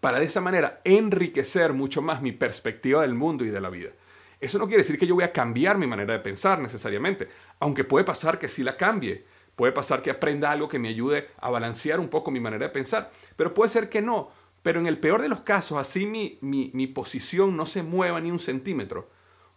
para 0.00 0.18
de 0.18 0.26
esa 0.26 0.40
manera 0.40 0.80
enriquecer 0.84 1.72
mucho 1.72 2.02
más 2.02 2.22
mi 2.22 2.32
perspectiva 2.32 3.02
del 3.02 3.14
mundo 3.14 3.44
y 3.44 3.50
de 3.50 3.60
la 3.60 3.70
vida. 3.70 3.90
Eso 4.38 4.58
no 4.58 4.66
quiere 4.66 4.82
decir 4.82 4.98
que 4.98 5.06
yo 5.06 5.14
voy 5.14 5.24
a 5.24 5.32
cambiar 5.32 5.78
mi 5.78 5.86
manera 5.86 6.12
de 6.12 6.18
pensar 6.20 6.60
necesariamente, 6.60 7.28
aunque 7.58 7.84
puede 7.84 8.04
pasar 8.04 8.38
que 8.38 8.48
sí 8.48 8.62
la 8.62 8.76
cambie 8.76 9.24
Puede 9.56 9.72
pasar 9.72 10.02
que 10.02 10.10
aprenda 10.10 10.50
algo 10.50 10.68
que 10.68 10.78
me 10.78 10.88
ayude 10.88 11.28
a 11.38 11.48
balancear 11.48 11.98
un 11.98 12.08
poco 12.08 12.30
mi 12.30 12.40
manera 12.40 12.66
de 12.66 12.72
pensar, 12.72 13.10
pero 13.36 13.54
puede 13.54 13.70
ser 13.70 13.88
que 13.88 14.02
no. 14.02 14.30
Pero 14.62 14.80
en 14.80 14.86
el 14.86 14.98
peor 14.98 15.22
de 15.22 15.28
los 15.28 15.40
casos, 15.40 15.78
así 15.78 16.06
mi, 16.06 16.38
mi, 16.40 16.86
posición 16.88 17.56
no 17.56 17.66
se 17.66 17.82
mueva 17.82 18.20
ni 18.20 18.30
un 18.30 18.38
centímetro, 18.38 19.08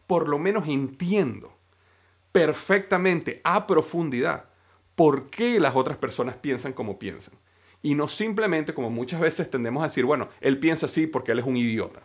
por 0.08 0.30
lo 0.30 0.38
menos 0.40 0.68
entiendo 0.68 1.58
perfectamente 2.32 3.42
a 3.44 3.68
profundidad 3.68 4.46
por 4.96 5.30
qué 5.30 5.60
las 5.60 5.76
otras 5.76 5.98
personas 5.98 6.36
piensan 6.36 6.74
como 6.74 6.98
piensan. 6.98 7.38
Y 7.82 7.96
no 7.96 8.08
simplemente 8.08 8.74
como 8.74 8.90
muchas 8.90 9.20
veces 9.20 9.50
tendemos 9.50 9.82
a 9.82 9.88
decir, 9.88 10.06
bueno, 10.06 10.30
él 10.42 10.60
piensa 10.60 10.86
así 10.86 11.08
porque 11.08 11.32
él 11.32 11.40
es 11.40 11.46
un 11.46 11.58
idiota 11.58 12.02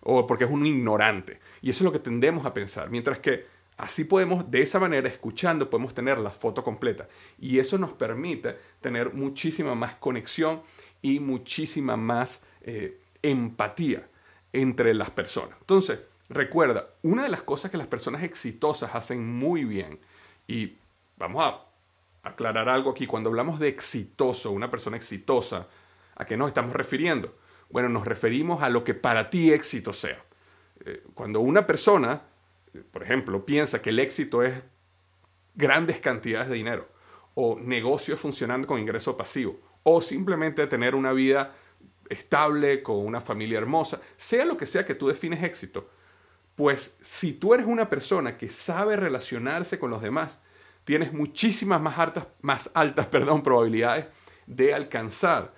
o 0.00 0.26
porque 0.26 0.44
es 0.44 0.50
un 0.50 0.64
ignorante. 0.64 1.40
Y 1.60 1.70
eso 1.70 1.78
es 1.78 1.84
lo 1.86 1.92
que 1.92 1.98
tendemos 1.98 2.46
a 2.46 2.54
pensar. 2.54 2.88
Mientras 2.88 3.18
que 3.18 3.46
así 3.76 4.04
podemos, 4.04 4.50
de 4.50 4.62
esa 4.62 4.78
manera, 4.78 5.08
escuchando, 5.08 5.70
podemos 5.70 5.94
tener 5.94 6.18
la 6.18 6.30
foto 6.30 6.62
completa. 6.62 7.08
Y 7.38 7.58
eso 7.58 7.78
nos 7.78 7.92
permite 7.92 8.56
tener 8.80 9.12
muchísima 9.12 9.74
más 9.74 9.94
conexión 9.94 10.62
y 11.02 11.20
muchísima 11.20 11.96
más 11.96 12.40
eh, 12.62 13.00
empatía 13.22 14.08
entre 14.52 14.94
las 14.94 15.10
personas. 15.10 15.56
Entonces, 15.60 16.00
recuerda, 16.28 16.90
una 17.02 17.24
de 17.24 17.28
las 17.28 17.42
cosas 17.42 17.70
que 17.70 17.76
las 17.76 17.86
personas 17.86 18.22
exitosas 18.22 18.94
hacen 18.94 19.26
muy 19.26 19.64
bien, 19.64 19.98
y 20.46 20.76
vamos 21.16 21.42
a 21.44 22.28
aclarar 22.28 22.68
algo 22.68 22.90
aquí. 22.90 23.06
Cuando 23.06 23.30
hablamos 23.30 23.58
de 23.58 23.68
exitoso, 23.68 24.50
una 24.50 24.70
persona 24.70 24.96
exitosa, 24.96 25.68
¿a 26.16 26.24
qué 26.24 26.36
nos 26.36 26.48
estamos 26.48 26.74
refiriendo? 26.74 27.36
Bueno, 27.70 27.88
nos 27.88 28.06
referimos 28.06 28.62
a 28.62 28.68
lo 28.68 28.84
que 28.84 28.94
para 28.94 29.30
ti 29.30 29.52
éxito 29.52 29.92
sea. 29.92 30.22
Eh, 30.84 31.02
cuando 31.14 31.40
una 31.40 31.66
persona, 31.66 32.22
por 32.90 33.02
ejemplo, 33.02 33.44
piensa 33.44 33.80
que 33.80 33.90
el 33.90 33.98
éxito 33.98 34.42
es 34.42 34.54
grandes 35.54 36.00
cantidades 36.00 36.48
de 36.48 36.56
dinero, 36.56 36.88
o 37.34 37.58
negocios 37.58 38.20
funcionando 38.20 38.66
con 38.66 38.80
ingreso 38.80 39.16
pasivo, 39.16 39.58
o 39.82 40.00
simplemente 40.00 40.66
tener 40.66 40.94
una 40.94 41.12
vida 41.12 41.54
estable, 42.08 42.82
con 42.82 42.96
una 42.96 43.20
familia 43.20 43.58
hermosa, 43.58 44.00
sea 44.16 44.44
lo 44.44 44.56
que 44.56 44.66
sea 44.66 44.84
que 44.84 44.94
tú 44.94 45.08
defines 45.08 45.42
éxito, 45.42 45.88
pues 46.54 46.96
si 47.00 47.32
tú 47.32 47.54
eres 47.54 47.66
una 47.66 47.90
persona 47.90 48.36
que 48.36 48.48
sabe 48.48 48.96
relacionarse 48.96 49.78
con 49.78 49.90
los 49.90 50.02
demás, 50.02 50.40
tienes 50.84 51.12
muchísimas 51.12 51.80
más 51.80 51.98
altas, 51.98 52.26
más 52.42 52.70
altas 52.74 53.06
perdón, 53.08 53.42
probabilidades 53.42 54.06
de 54.46 54.74
alcanzar 54.74 55.54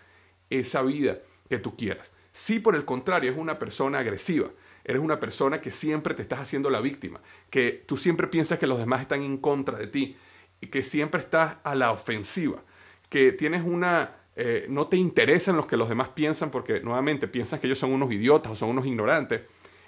esa 0.49 0.83
vida 0.83 1.19
que 1.49 1.59
tú 1.59 1.77
quieras. 1.77 2.13
Si 2.33 2.61
por 2.61 2.77
el 2.77 2.85
contrario 2.85 3.31
es 3.31 3.37
una 3.37 3.59
persona 3.59 3.99
agresiva, 3.99 4.51
eres 4.87 5.03
una 5.03 5.19
persona 5.19 5.61
que 5.61 5.73
siempre 5.73 6.15
te 6.15 6.23
estás 6.23 6.39
haciendo 6.39 6.71
la 6.71 6.81
víctima, 6.81 7.21
que 7.51 7.85
tú 7.87 7.97
siempre 7.97 8.29
piensas 8.29 8.61
que 8.61 8.69
los 8.69 8.79
demás 8.79 9.01
están 9.01 9.21
en 9.21 9.37
contra 9.37 9.77
de 9.77 9.89
ti 9.89 10.17
y 10.61 10.69
que 10.69 10.85
siempre 10.85 11.21
estás 11.21 11.57
a 11.65 11.75
la 11.75 11.91
ofensiva, 11.91 12.63
que 13.11 13.33
tienes 13.33 13.63
una... 13.65 14.17
Eh, 14.39 14.67
no 14.69 14.87
te 14.87 14.97
interesan 14.97 15.57
lo 15.57 15.67
que 15.67 15.79
los 15.79 15.89
demás 15.89 16.11
piensan 16.11 16.51
porque 16.51 16.81
nuevamente 16.81 17.27
piensan 17.27 17.59
que 17.59 17.67
ellos 17.67 17.79
son 17.79 17.91
unos 17.93 18.13
idiotas 18.13 18.53
o 18.53 18.55
son 18.55 18.69
unos 18.69 18.87
ignorantes, 18.87 19.41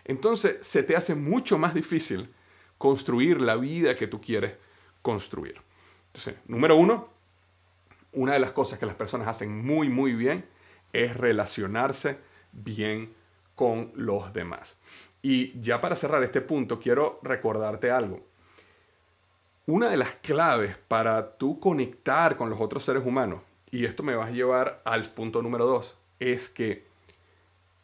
entonces 0.04 0.56
se 0.62 0.82
te 0.82 0.96
hace 0.96 1.14
mucho 1.14 1.58
más 1.58 1.74
difícil 1.74 2.30
construir 2.78 3.40
la 3.40 3.56
vida 3.56 3.94
que 3.94 4.06
tú 4.08 4.20
quieres 4.20 4.54
construir. 5.02 5.60
Entonces, 6.06 6.36
número 6.46 6.76
uno, 6.76 7.10
una 8.12 8.32
de 8.32 8.40
las 8.40 8.52
cosas 8.52 8.78
que 8.78 8.86
las 8.86 8.94
personas 8.94 9.28
hacen 9.28 9.64
muy, 9.64 9.90
muy 9.90 10.14
bien 10.14 10.46
es 10.92 11.16
relacionarse 11.16 12.18
bien 12.52 13.12
con 13.58 13.90
los 13.96 14.32
demás. 14.32 14.78
Y 15.20 15.60
ya 15.60 15.80
para 15.80 15.96
cerrar 15.96 16.22
este 16.22 16.40
punto, 16.40 16.78
quiero 16.78 17.18
recordarte 17.24 17.90
algo. 17.90 18.24
Una 19.66 19.90
de 19.90 19.96
las 19.96 20.14
claves 20.22 20.76
para 20.86 21.36
tú 21.36 21.58
conectar 21.58 22.36
con 22.36 22.50
los 22.50 22.60
otros 22.60 22.84
seres 22.84 23.04
humanos, 23.04 23.42
y 23.72 23.84
esto 23.84 24.04
me 24.04 24.14
va 24.14 24.26
a 24.26 24.30
llevar 24.30 24.80
al 24.84 25.10
punto 25.10 25.42
número 25.42 25.66
dos, 25.66 25.96
es 26.20 26.48
que 26.48 26.86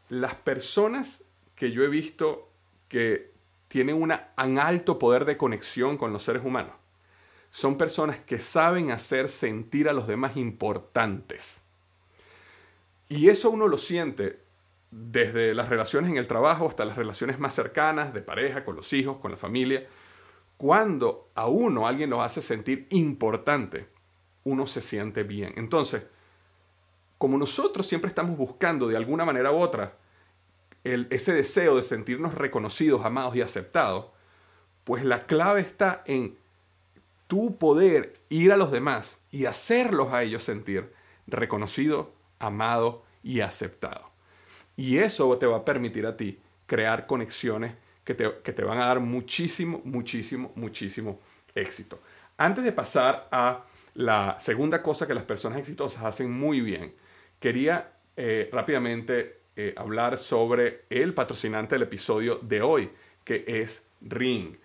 las 0.09 0.37
personas 0.37 1.25
que 1.57 1.73
yo 1.73 1.83
he 1.83 1.89
visto 1.89 2.49
que 2.87 3.33
tienen 3.67 3.97
un 3.97 4.13
alto 4.61 5.01
poder 5.01 5.25
de 5.25 5.37
conexión 5.37 5.99
con 5.99 6.13
los 6.13 6.23
seres 6.23 6.45
humanos 6.45 6.75
son 7.51 7.77
personas 7.77 8.21
que 8.21 8.39
saben 8.39 8.93
hacer 8.93 9.29
sentir 9.29 9.89
a 9.89 9.93
los 9.93 10.07
demás 10.07 10.37
importantes. 10.37 11.65
Y 13.09 13.29
eso 13.29 13.51
uno 13.51 13.67
lo 13.67 13.79
siente 13.79 14.44
desde 14.97 15.55
las 15.55 15.69
relaciones 15.69 16.11
en 16.11 16.19
el 16.19 16.29
trabajo 16.29 16.69
hasta 16.69 16.85
las 16.85 16.97
relaciones 16.97 17.41
más 17.41 17.53
cercanas, 17.53 18.15
de 18.15 18.23
pareja, 18.23 18.65
con 18.65 18.77
los 18.77 18.93
hijos, 18.93 19.19
con 19.19 19.33
la 19.33 19.37
familia. 19.37 19.87
Cuando 20.57 21.31
a 21.35 21.47
uno 21.47 21.89
alguien 21.89 22.11
lo 22.11 22.23
hace 22.23 22.41
sentir 22.41 22.87
importante, 22.91 23.89
uno 24.45 24.67
se 24.67 24.81
siente 24.81 25.25
bien. 25.25 25.53
Entonces, 25.57 26.05
como 27.19 27.37
nosotros 27.39 27.87
siempre 27.87 28.09
estamos 28.09 28.37
buscando 28.37 28.87
de 28.87 28.97
alguna 28.97 29.25
manera 29.25 29.51
u 29.51 29.57
otra 29.57 29.97
ese 30.85 31.33
deseo 31.33 31.77
de 31.77 31.83
sentirnos 31.83 32.35
reconocidos, 32.35 33.05
amados 33.05 33.35
y 33.35 33.41
aceptados, 33.41 34.07
pues 34.85 35.03
la 35.03 35.27
clave 35.27 35.63
está 35.63 36.05
en 36.07 36.37
tu 37.27 37.57
poder 37.57 38.21
ir 38.29 38.53
a 38.53 38.57
los 38.57 38.71
demás 38.71 39.25
y 39.31 39.47
hacerlos 39.47 40.13
a 40.13 40.23
ellos 40.23 40.45
sentir 40.45 40.93
reconocido, 41.27 42.13
amado 42.39 43.03
y 43.23 43.41
aceptado. 43.41 44.14
Y 44.77 44.99
eso 44.99 45.37
te 45.39 45.47
va 45.47 45.59
a 45.59 45.65
permitir 45.65 46.07
a 46.07 46.17
ti 46.17 46.39
crear 46.67 47.07
conexiones 47.07 47.75
que 48.03 48.15
te, 48.15 48.31
que 48.43 48.53
te 48.53 48.65
van 48.65 48.79
a 48.79 48.87
dar 48.87 49.01
muchísimo, 49.01 49.81
muchísimo, 49.85 50.53
muchísimo 50.57 51.21
éxito. 51.55 52.01
Antes 52.37 52.65
de 52.65 52.73
pasar 52.73 53.29
a 53.31 53.65
la 53.95 54.37
segunda 54.41 54.83
cosa 54.83 55.07
que 55.07 55.15
las 55.15 55.25
personas 55.25 55.59
exitosas 55.59 56.05
hacen 56.05 56.31
muy 56.31 56.61
bien, 56.61 56.95
quería 57.39 57.93
eh, 58.17 58.49
rápidamente 58.53 59.41
eh, 59.57 59.73
hablar 59.77 60.19
sobre 60.19 60.85
el 60.91 61.15
patrocinante 61.15 61.77
del 61.77 61.83
episodio 61.83 62.39
de 62.43 62.61
hoy, 62.61 62.91
que 63.23 63.45
es 63.47 63.87
Ring. 64.01 64.57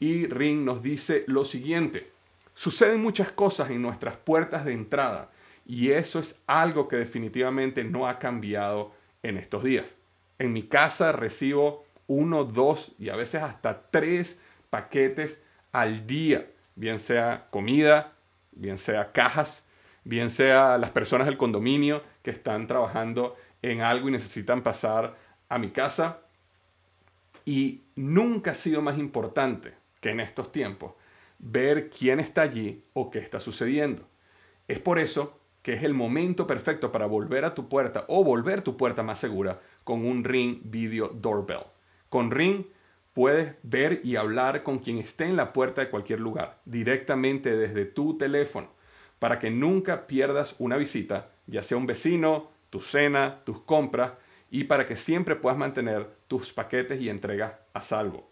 Y 0.00 0.26
Ring 0.26 0.64
nos 0.64 0.82
dice 0.82 1.24
lo 1.26 1.44
siguiente, 1.44 2.10
suceden 2.54 3.02
muchas 3.02 3.30
cosas 3.32 3.70
en 3.70 3.82
nuestras 3.82 4.16
puertas 4.16 4.64
de 4.64 4.72
entrada 4.72 5.30
y 5.66 5.90
eso 5.90 6.18
es 6.18 6.40
algo 6.46 6.88
que 6.88 6.96
definitivamente 6.96 7.84
no 7.84 8.08
ha 8.08 8.18
cambiado 8.18 8.92
en 9.22 9.36
estos 9.36 9.64
días. 9.64 9.94
En 10.38 10.52
mi 10.52 10.64
casa 10.64 11.12
recibo 11.12 11.84
uno, 12.06 12.44
dos 12.44 12.92
y 12.98 13.08
a 13.08 13.16
veces 13.16 13.42
hasta 13.42 13.90
tres 13.90 14.40
paquetes 14.70 15.42
al 15.72 16.06
día, 16.06 16.46
bien 16.74 16.98
sea 16.98 17.46
comida, 17.50 18.12
bien 18.52 18.78
sea 18.78 19.12
cajas, 19.12 19.66
bien 20.04 20.30
sea 20.30 20.78
las 20.78 20.90
personas 20.90 21.26
del 21.26 21.36
condominio 21.36 22.02
que 22.22 22.30
están 22.30 22.66
trabajando 22.66 23.36
en 23.62 23.80
algo 23.82 24.08
y 24.08 24.12
necesitan 24.12 24.62
pasar 24.62 25.16
a 25.48 25.58
mi 25.58 25.70
casa. 25.70 26.20
Y 27.44 27.82
nunca 27.96 28.52
ha 28.52 28.54
sido 28.54 28.82
más 28.82 28.98
importante 28.98 29.74
que 30.00 30.10
en 30.10 30.20
estos 30.20 30.52
tiempos 30.52 30.92
ver 31.38 31.90
quién 31.90 32.20
está 32.20 32.42
allí 32.42 32.84
o 32.92 33.10
qué 33.10 33.18
está 33.18 33.40
sucediendo. 33.40 34.06
Es 34.66 34.80
por 34.80 34.98
eso 34.98 35.37
que 35.68 35.74
es 35.74 35.82
el 35.82 35.92
momento 35.92 36.46
perfecto 36.46 36.90
para 36.90 37.04
volver 37.04 37.44
a 37.44 37.52
tu 37.52 37.68
puerta 37.68 38.06
o 38.08 38.24
volver 38.24 38.62
tu 38.62 38.78
puerta 38.78 39.02
más 39.02 39.18
segura 39.18 39.60
con 39.84 40.06
un 40.06 40.24
Ring 40.24 40.60
Video 40.64 41.08
Doorbell. 41.08 41.66
Con 42.08 42.30
Ring 42.30 42.64
puedes 43.12 43.54
ver 43.62 44.00
y 44.02 44.16
hablar 44.16 44.62
con 44.62 44.78
quien 44.78 44.96
esté 44.96 45.24
en 45.24 45.36
la 45.36 45.52
puerta 45.52 45.82
de 45.82 45.90
cualquier 45.90 46.20
lugar, 46.20 46.58
directamente 46.64 47.54
desde 47.54 47.84
tu 47.84 48.16
teléfono, 48.16 48.70
para 49.18 49.38
que 49.38 49.50
nunca 49.50 50.06
pierdas 50.06 50.54
una 50.58 50.78
visita, 50.78 51.32
ya 51.46 51.62
sea 51.62 51.76
un 51.76 51.86
vecino, 51.86 52.48
tu 52.70 52.80
cena, 52.80 53.40
tus 53.44 53.60
compras 53.60 54.12
y 54.50 54.64
para 54.64 54.86
que 54.86 54.96
siempre 54.96 55.36
puedas 55.36 55.58
mantener 55.58 56.08
tus 56.28 56.50
paquetes 56.50 56.98
y 56.98 57.10
entregas 57.10 57.52
a 57.74 57.82
salvo. 57.82 58.30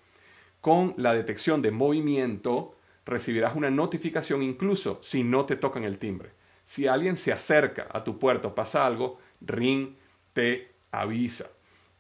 Con 0.62 0.94
la 0.96 1.12
detección 1.12 1.60
de 1.60 1.70
movimiento 1.70 2.76
recibirás 3.04 3.54
una 3.54 3.68
notificación 3.68 4.42
incluso 4.42 5.00
si 5.02 5.22
no 5.22 5.44
te 5.44 5.56
tocan 5.56 5.84
el 5.84 5.98
timbre. 5.98 6.35
Si 6.66 6.86
alguien 6.86 7.16
se 7.16 7.32
acerca 7.32 7.86
a 7.90 8.04
tu 8.04 8.18
puerto, 8.18 8.54
pasa 8.54 8.84
algo, 8.84 9.18
Ring 9.40 9.94
te 10.32 10.72
avisa. 10.90 11.46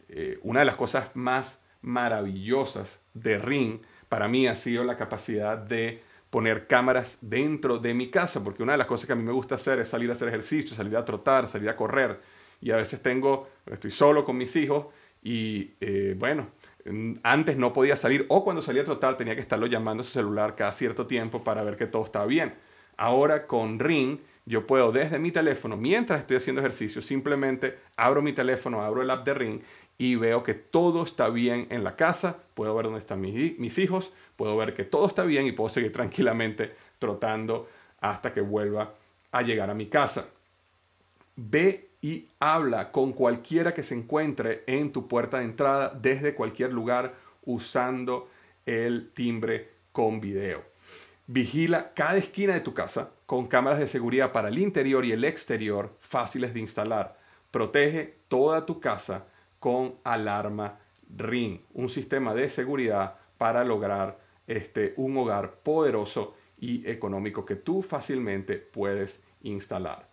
Eh, 0.08 0.38
una 0.42 0.60
de 0.60 0.66
las 0.66 0.76
cosas 0.76 1.14
más 1.14 1.64
maravillosas 1.82 3.02
de 3.14 3.38
Ring 3.38 3.80
para 4.08 4.26
mí 4.28 4.48
ha 4.48 4.56
sido 4.56 4.82
la 4.82 4.96
capacidad 4.96 5.56
de 5.56 6.02
poner 6.30 6.66
cámaras 6.66 7.18
dentro 7.22 7.78
de 7.78 7.94
mi 7.94 8.10
casa, 8.10 8.42
porque 8.42 8.64
una 8.64 8.72
de 8.72 8.78
las 8.78 8.88
cosas 8.88 9.06
que 9.06 9.12
a 9.12 9.16
mí 9.16 9.22
me 9.22 9.32
gusta 9.32 9.54
hacer 9.54 9.78
es 9.78 9.88
salir 9.88 10.10
a 10.10 10.14
hacer 10.14 10.28
ejercicio, 10.28 10.76
salir 10.76 10.96
a 10.96 11.04
trotar, 11.04 11.46
salir 11.46 11.68
a 11.68 11.76
correr, 11.76 12.20
y 12.60 12.72
a 12.72 12.76
veces 12.76 13.00
tengo, 13.00 13.48
estoy 13.66 13.92
solo 13.92 14.24
con 14.24 14.36
mis 14.36 14.54
hijos, 14.56 14.86
y 15.22 15.74
eh, 15.80 16.16
bueno, 16.18 16.48
antes 17.22 17.56
no 17.56 17.72
podía 17.72 17.94
salir, 17.94 18.26
o 18.28 18.42
cuando 18.44 18.62
salía 18.62 18.82
a 18.82 18.84
trotar 18.84 19.16
tenía 19.16 19.36
que 19.36 19.40
estarlo 19.40 19.66
llamando 19.66 20.00
a 20.00 20.04
su 20.04 20.10
celular 20.10 20.56
cada 20.56 20.72
cierto 20.72 21.06
tiempo 21.06 21.44
para 21.44 21.62
ver 21.62 21.76
que 21.76 21.86
todo 21.86 22.04
estaba 22.04 22.26
bien. 22.26 22.54
Ahora 22.96 23.46
con 23.46 23.78
Ring, 23.78 24.18
yo 24.46 24.66
puedo 24.66 24.92
desde 24.92 25.18
mi 25.18 25.32
teléfono, 25.32 25.76
mientras 25.76 26.20
estoy 26.20 26.36
haciendo 26.36 26.60
ejercicio, 26.60 27.02
simplemente 27.02 27.78
abro 27.96 28.22
mi 28.22 28.32
teléfono, 28.32 28.80
abro 28.82 29.02
el 29.02 29.10
app 29.10 29.26
de 29.26 29.34
Ring 29.34 29.60
y 29.98 30.14
veo 30.14 30.44
que 30.44 30.54
todo 30.54 31.02
está 31.02 31.28
bien 31.28 31.66
en 31.70 31.82
la 31.82 31.96
casa, 31.96 32.36
puedo 32.54 32.74
ver 32.74 32.84
dónde 32.84 33.00
están 33.00 33.20
mis, 33.20 33.58
mis 33.58 33.76
hijos, 33.78 34.14
puedo 34.36 34.56
ver 34.56 34.74
que 34.74 34.84
todo 34.84 35.08
está 35.08 35.24
bien 35.24 35.46
y 35.46 35.52
puedo 35.52 35.68
seguir 35.68 35.92
tranquilamente 35.92 36.74
trotando 37.00 37.68
hasta 38.00 38.32
que 38.32 38.40
vuelva 38.40 38.94
a 39.32 39.42
llegar 39.42 39.68
a 39.68 39.74
mi 39.74 39.86
casa. 39.86 40.28
Ve 41.34 41.88
y 42.00 42.28
habla 42.38 42.92
con 42.92 43.12
cualquiera 43.12 43.74
que 43.74 43.82
se 43.82 43.96
encuentre 43.96 44.62
en 44.68 44.92
tu 44.92 45.08
puerta 45.08 45.38
de 45.38 45.44
entrada 45.44 45.92
desde 46.00 46.34
cualquier 46.34 46.72
lugar 46.72 47.14
usando 47.44 48.30
el 48.64 49.10
timbre 49.12 49.70
con 49.90 50.20
video. 50.20 50.75
Vigila 51.28 51.92
cada 51.92 52.16
esquina 52.16 52.54
de 52.54 52.60
tu 52.60 52.72
casa 52.72 53.10
con 53.26 53.46
cámaras 53.46 53.80
de 53.80 53.88
seguridad 53.88 54.30
para 54.30 54.48
el 54.48 54.58
interior 54.58 55.04
y 55.04 55.10
el 55.10 55.24
exterior 55.24 55.96
fáciles 55.98 56.54
de 56.54 56.60
instalar. 56.60 57.18
Protege 57.50 58.18
toda 58.28 58.64
tu 58.64 58.78
casa 58.78 59.26
con 59.58 59.96
alarma 60.04 60.78
Ring, 61.16 61.60
un 61.74 61.88
sistema 61.88 62.32
de 62.34 62.48
seguridad 62.48 63.16
para 63.38 63.64
lograr 63.64 64.18
este, 64.46 64.94
un 64.96 65.16
hogar 65.16 65.56
poderoso 65.62 66.36
y 66.58 66.88
económico 66.88 67.44
que 67.44 67.56
tú 67.56 67.82
fácilmente 67.82 68.56
puedes 68.56 69.24
instalar. 69.42 70.08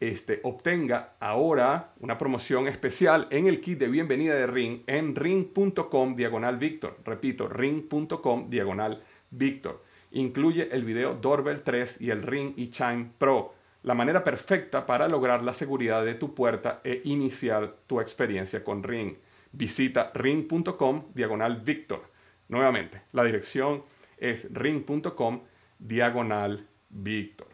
Este, 0.00 0.40
obtenga 0.42 1.14
ahora 1.20 1.94
una 2.00 2.18
promoción 2.18 2.66
especial 2.66 3.28
en 3.30 3.46
el 3.46 3.60
kit 3.60 3.78
de 3.78 3.88
bienvenida 3.88 4.34
de 4.34 4.46
Ring 4.46 4.82
en 4.86 5.14
ring.com 5.14 6.16
diagonal 6.16 6.58
Victor. 6.58 6.98
Repito, 7.04 7.48
ring.com 7.48 8.50
diagonal 8.50 9.02
Victor. 9.30 9.91
Incluye 10.12 10.68
el 10.72 10.84
video 10.84 11.14
Doorbell 11.14 11.62
3 11.62 12.00
y 12.00 12.10
el 12.10 12.22
Ring 12.22 12.52
y 12.56 12.70
Chime 12.70 13.10
Pro, 13.18 13.54
la 13.82 13.94
manera 13.94 14.22
perfecta 14.22 14.84
para 14.84 15.08
lograr 15.08 15.42
la 15.42 15.52
seguridad 15.52 16.04
de 16.04 16.14
tu 16.14 16.34
puerta 16.34 16.80
e 16.84 17.00
iniciar 17.04 17.76
tu 17.86 18.00
experiencia 18.00 18.62
con 18.62 18.82
Ring. 18.82 19.16
Visita 19.52 20.10
ring.com 20.14 21.04
diagonal 21.14 21.60
Victor. 21.60 22.02
Nuevamente, 22.48 23.02
la 23.12 23.24
dirección 23.24 23.84
es 24.18 24.52
ring.com 24.52 25.42
diagonal 25.78 26.66
Víctor. 26.90 27.48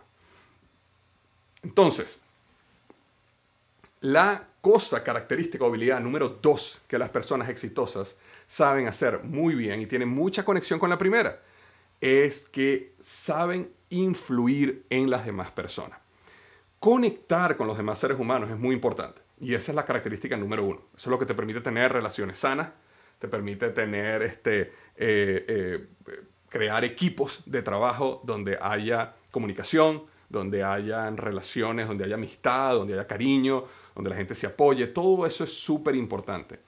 Entonces, 1.63 2.21
la 4.01 4.49
cosa 4.61 5.03
característica 5.03 5.65
o 5.65 5.69
habilidad 5.69 6.01
número 6.01 6.29
dos 6.29 6.81
que 6.89 6.99
las 6.99 7.11
personas 7.11 7.49
exitosas 7.49 8.19
saben 8.47 8.89
hacer 8.89 9.23
muy 9.23 9.55
bien 9.55 9.81
y 9.81 9.87
tienen 9.87 10.09
mucha 10.09 10.45
conexión 10.45 10.79
con 10.79 10.91
la 10.91 10.99
primera 10.99 11.41
es 12.01 12.49
que 12.49 12.95
saben 13.03 13.73
influir 13.91 14.85
en 14.91 15.11
las 15.11 15.25
demás 15.25 15.51
personas. 15.51 15.99
Conectar 16.79 17.57
con 17.57 17.67
los 17.67 17.77
demás 17.77 17.99
seres 17.99 18.19
humanos 18.19 18.51
es 18.51 18.59
muy 18.59 18.75
importante 18.75 19.21
y 19.41 19.55
esa 19.55 19.73
es 19.73 19.77
la 19.77 19.85
característica 19.85 20.37
número 20.37 20.65
uno. 20.65 20.81
Eso 20.97 21.09
es 21.09 21.11
lo 21.11 21.19
que 21.19 21.27
te 21.27 21.35
permite 21.35 21.61
tener 21.61 21.93
relaciones 21.93 22.39
sanas, 22.39 22.71
te 23.19 23.29
permite 23.29 23.71
tener 23.71 24.23
este, 24.23 24.73
eh, 24.97 25.45
eh, 25.49 25.87
crear 26.49 26.85
equipos 26.85 27.43
de 27.47 27.63
trabajo 27.63 28.21
donde 28.25 28.59
haya 28.61 29.15
comunicación, 29.31 30.05
donde 30.29 30.63
haya 30.63 31.11
relaciones, 31.11 31.89
donde 31.89 32.05
haya 32.05 32.15
amistad, 32.15 32.75
donde 32.75 32.95
haya 32.95 33.07
cariño, 33.07 33.65
donde 33.95 34.11
la 34.11 34.17
gente 34.17 34.35
se 34.35 34.47
apoye. 34.47 34.87
Todo 34.89 35.27
eso 35.27 35.45
es 35.45 35.53
súper 35.53 35.95
importante. 35.95 36.61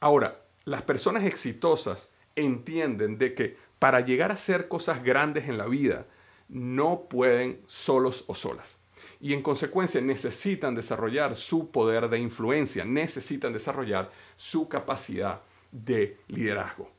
Ahora, 0.00 0.40
las 0.64 0.82
personas 0.82 1.24
exitosas 1.24 2.10
entienden 2.36 3.18
de 3.18 3.34
que 3.34 3.56
para 3.84 4.00
llegar 4.00 4.30
a 4.30 4.34
hacer 4.36 4.66
cosas 4.66 5.04
grandes 5.04 5.46
en 5.46 5.58
la 5.58 5.66
vida, 5.66 6.06
no 6.48 7.02
pueden 7.06 7.60
solos 7.66 8.24
o 8.28 8.34
solas. 8.34 8.78
Y 9.20 9.34
en 9.34 9.42
consecuencia 9.42 10.00
necesitan 10.00 10.74
desarrollar 10.74 11.36
su 11.36 11.70
poder 11.70 12.08
de 12.08 12.18
influencia, 12.18 12.86
necesitan 12.86 13.52
desarrollar 13.52 14.10
su 14.36 14.70
capacidad 14.70 15.42
de 15.70 16.16
liderazgo. 16.28 16.90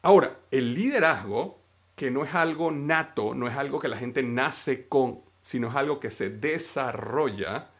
Ahora, 0.00 0.38
el 0.50 0.72
liderazgo 0.74 1.58
que 1.94 2.10
no 2.10 2.24
es 2.24 2.34
algo 2.34 2.70
nato, 2.70 3.34
no 3.34 3.46
es 3.46 3.54
algo 3.54 3.78
que 3.78 3.88
la 3.88 3.98
gente 3.98 4.22
nace 4.22 4.88
con, 4.88 5.18
sino 5.42 5.68
es 5.68 5.76
algo 5.76 6.00
que 6.00 6.10
se 6.10 6.30
desarrolla, 6.30 7.72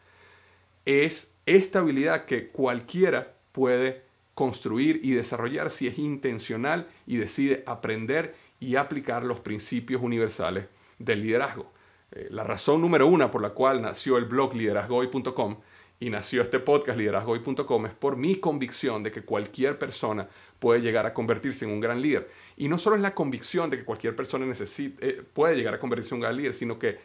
es 0.85 1.33
esta 1.47 1.79
habilidad 1.79 2.25
que 2.25 2.49
cualquiera 2.49 3.33
puede 3.51 4.03
construir 4.35 4.99
y 5.03 5.11
desarrollar 5.11 5.69
si 5.71 5.87
es 5.87 5.97
intencional 5.97 6.87
y 7.05 7.17
decide 7.17 7.63
aprender 7.65 8.35
y 8.63 8.77
aplicar 8.77 9.25
los 9.25 9.39
principios 9.41 10.01
universales 10.01 10.67
del 10.97 11.21
liderazgo. 11.21 11.71
Eh, 12.11 12.27
la 12.31 12.43
razón 12.43 12.79
número 12.79 13.07
una 13.07 13.29
por 13.29 13.41
la 13.41 13.49
cual 13.49 13.81
nació 13.81 14.17
el 14.17 14.25
blog 14.25 14.55
liderazgoy.com 14.55 15.57
y 15.99 16.09
nació 16.09 16.41
este 16.41 16.59
podcast 16.59 16.97
liderazgoy.com 16.97 17.85
es 17.85 17.93
por 17.93 18.15
mi 18.15 18.37
convicción 18.37 19.03
de 19.03 19.11
que 19.11 19.23
cualquier 19.23 19.77
persona 19.77 20.27
puede 20.59 20.81
llegar 20.81 21.05
a 21.05 21.13
convertirse 21.13 21.65
en 21.65 21.71
un 21.71 21.81
gran 21.81 22.01
líder. 22.01 22.29
Y 22.55 22.69
no 22.69 22.77
solo 22.77 22.95
es 22.95 23.01
la 23.01 23.13
convicción 23.13 23.69
de 23.69 23.77
que 23.77 23.83
cualquier 23.83 24.15
persona 24.15 24.45
eh, 24.45 25.23
puede 25.33 25.55
llegar 25.55 25.73
a 25.73 25.79
convertirse 25.79 26.15
en 26.15 26.17
un 26.17 26.21
gran 26.21 26.37
líder, 26.37 26.53
sino 26.53 26.79
que 26.79 26.99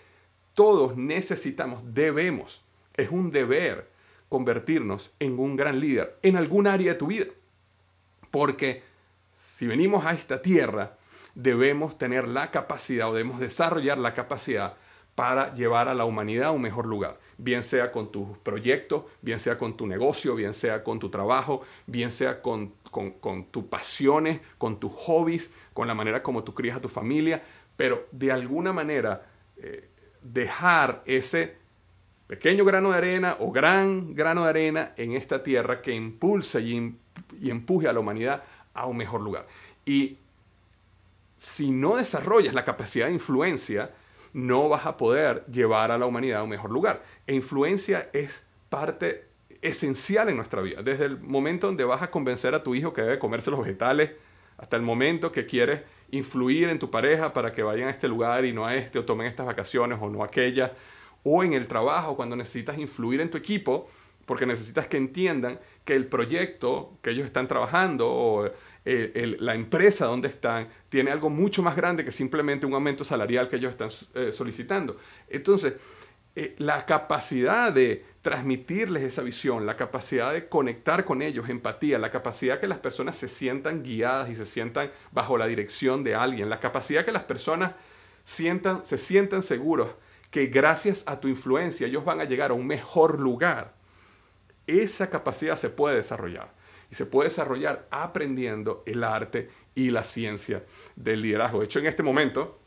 todos 0.54 0.96
necesitamos, 0.96 1.82
debemos, 1.92 2.62
es 2.96 3.11
un 3.11 3.30
deber 3.30 3.88
convertirnos 4.28 5.12
en 5.18 5.38
un 5.38 5.56
gran 5.56 5.80
líder 5.80 6.18
en 6.22 6.37
algún 6.37 6.66
área 6.66 6.92
de 6.92 6.98
tu 6.98 7.09
vida. 7.09 7.26
Porque 8.30 8.82
si 9.35 9.66
venimos 9.66 10.04
a 10.04 10.12
esta 10.12 10.42
tierra, 10.42 10.97
debemos 11.38 11.96
tener 11.96 12.27
la 12.27 12.51
capacidad 12.51 13.09
o 13.09 13.14
debemos 13.14 13.38
desarrollar 13.38 13.96
la 13.96 14.12
capacidad 14.12 14.74
para 15.14 15.55
llevar 15.55 15.87
a 15.88 15.94
la 15.94 16.05
humanidad 16.05 16.48
a 16.48 16.51
un 16.51 16.62
mejor 16.62 16.87
lugar, 16.87 17.20
bien 17.38 17.62
sea 17.62 17.92
con 17.92 18.11
tus 18.11 18.37
proyectos, 18.38 19.05
bien 19.22 19.38
sea 19.38 19.57
con 19.57 19.77
tu 19.77 19.87
negocio, 19.87 20.35
bien 20.35 20.53
sea 20.53 20.83
con 20.83 20.98
tu 20.98 21.11
trabajo, 21.11 21.62
bien 21.87 22.11
sea 22.11 22.42
con, 22.42 22.74
tus 23.53 23.64
pasiones, 23.64 24.40
con 24.59 24.81
tus 24.81 24.92
hobbies, 24.92 25.53
con 25.72 25.87
la 25.87 25.94
manera 25.94 26.24
como 26.24 26.42
tú 26.42 26.55
crías 26.55 26.77
a 26.77 26.81
tu 26.81 26.88
familia, 26.88 27.40
pero 27.77 28.09
de 28.11 28.33
alguna 28.33 28.72
manera 28.72 29.22
eh, 29.59 29.88
dejar 30.22 31.03
ese 31.07 31.55
pequeño 32.27 32.64
grano 32.64 32.90
de 32.90 32.98
arena 32.98 33.37
o 33.38 33.53
gran 33.53 34.12
grano 34.12 34.42
de 34.42 34.51
arena 34.51 34.92
en 34.96 35.12
esta 35.12 35.44
tierra 35.44 35.83
que 35.83 35.94
impulse 35.94 36.61
y, 36.61 36.96
y 37.40 37.51
empuje 37.51 37.87
a 37.87 37.92
la 37.92 38.01
humanidad 38.01 38.42
a 38.74 38.87
un 38.87 38.96
mejor 38.96 39.20
lugar. 39.20 39.46
Y 39.85 40.18
si 41.38 41.70
no 41.70 41.96
desarrollas 41.96 42.53
la 42.53 42.64
capacidad 42.64 43.07
de 43.07 43.12
influencia, 43.12 43.92
no 44.33 44.68
vas 44.68 44.85
a 44.85 44.96
poder 44.96 45.44
llevar 45.46 45.90
a 45.90 45.98
la 45.98 46.05
humanidad 46.05 46.40
a 46.40 46.42
un 46.42 46.51
mejor 46.51 46.70
lugar. 46.70 47.03
E 47.27 47.35
influencia 47.35 48.11
es 48.12 48.46
parte 48.68 49.29
esencial 49.62 50.29
en 50.29 50.37
nuestra 50.37 50.61
vida. 50.61 50.83
Desde 50.83 51.07
el 51.07 51.18
momento 51.18 51.68
donde 51.68 51.85
vas 51.85 52.03
a 52.03 52.11
convencer 52.11 52.55
a 52.55 52.62
tu 52.62 52.74
hijo 52.74 52.92
que 52.92 53.03
debe 53.03 53.18
comerse 53.18 53.51
los 53.51 53.61
vegetales, 53.61 54.11
hasta 54.59 54.77
el 54.77 54.83
momento 54.83 55.33
que 55.33 55.46
quieres 55.46 55.83
influir 56.11 56.68
en 56.68 56.79
tu 56.79 56.90
pareja 56.90 57.33
para 57.33 57.53
que 57.53 57.62
vayan 57.62 57.88
a 57.88 57.90
este 57.90 58.09
lugar 58.09 58.44
y 58.44 58.53
no 58.53 58.66
a 58.66 58.74
este, 58.74 58.98
o 58.98 59.05
tomen 59.05 59.27
estas 59.27 59.46
vacaciones 59.46 59.98
o 60.01 60.11
no 60.11 60.24
aquellas, 60.24 60.72
o 61.22 61.44
en 61.44 61.53
el 61.53 61.68
trabajo 61.68 62.16
cuando 62.16 62.35
necesitas 62.35 62.79
influir 62.79 63.20
en 63.20 63.31
tu 63.31 63.38
equipo, 63.38 63.88
porque 64.27 64.44
necesitas 64.44 64.88
que 64.88 64.96
entiendan 64.96 65.61
que 65.85 65.94
el 65.94 66.07
proyecto 66.07 66.98
que 67.03 67.11
ellos 67.11 67.24
están 67.24 67.48
trabajando 67.48 68.53
la 69.40 69.55
empresa 69.55 70.07
donde 70.07 70.29
están 70.29 70.68
tiene 70.88 71.11
algo 71.11 71.29
mucho 71.31 71.62
más 71.62 71.77
grande 71.77 72.05
que 72.05 72.12
simplemente 72.12 72.64
un 72.64 72.74
aumento 72.74 73.05
salarial 73.05 73.48
que 73.48 73.57
ellos 73.57 73.72
están 73.72 73.90
eh, 74.14 74.33
solicitando. 74.33 74.96
Entonces, 75.29 75.74
eh, 76.35 76.55
la 76.59 76.87
capacidad 76.87 77.72
de 77.72 78.05
transmitirles 78.22 79.03
esa 79.03 79.22
visión, 79.22 79.66
la 79.66 79.77
capacidad 79.77 80.33
de 80.33 80.48
conectar 80.48 81.05
con 81.05 81.22
ellos, 81.22 81.48
empatía, 81.48 81.98
la 81.98 82.11
capacidad 82.11 82.61
que 82.61 82.66
las 82.66 82.79
personas 82.79 83.16
se 83.16 83.29
sientan 83.29 83.83
guiadas 83.83 84.31
y 84.31 84.37
se 84.37 84.44
sientan 84.44 84.90
bajo 85.12 85.37
la 85.37 85.46
dirección 85.46 86.05
de 86.05 86.14
alguien, 86.14 86.48
la 86.48 86.61
capacidad 86.61 87.05
que 87.05 87.12
las 87.12 87.24
personas 87.24 87.72
sientan, 88.24 88.85
se 88.85 88.98
sientan 88.98 89.42
seguros 89.42 89.90
que 90.31 90.46
gracias 90.46 91.05
a 91.07 91.20
tu 91.20 91.29
influencia 91.29 91.87
ellos 91.87 92.05
van 92.05 92.20
a 92.20 92.24
llegar 92.24 92.51
a 92.51 92.55
un 92.55 92.66
mejor 92.66 93.20
lugar 93.20 93.79
esa 94.68 95.09
capacidad 95.11 95.57
se 95.57 95.70
puede 95.70 95.96
desarrollar. 95.96 96.53
Y 96.90 96.94
se 96.94 97.07
puede 97.07 97.29
desarrollar 97.29 97.87
aprendiendo 97.90 98.83
el 98.87 99.05
arte 99.05 99.51
y 99.74 99.90
la 99.90 100.03
ciencia 100.03 100.64
del 100.96 101.22
liderazgo. 101.22 101.61
De 101.61 101.66
hecho, 101.66 101.79
en 101.79 101.87
este 101.87 102.03
momento 102.03 102.59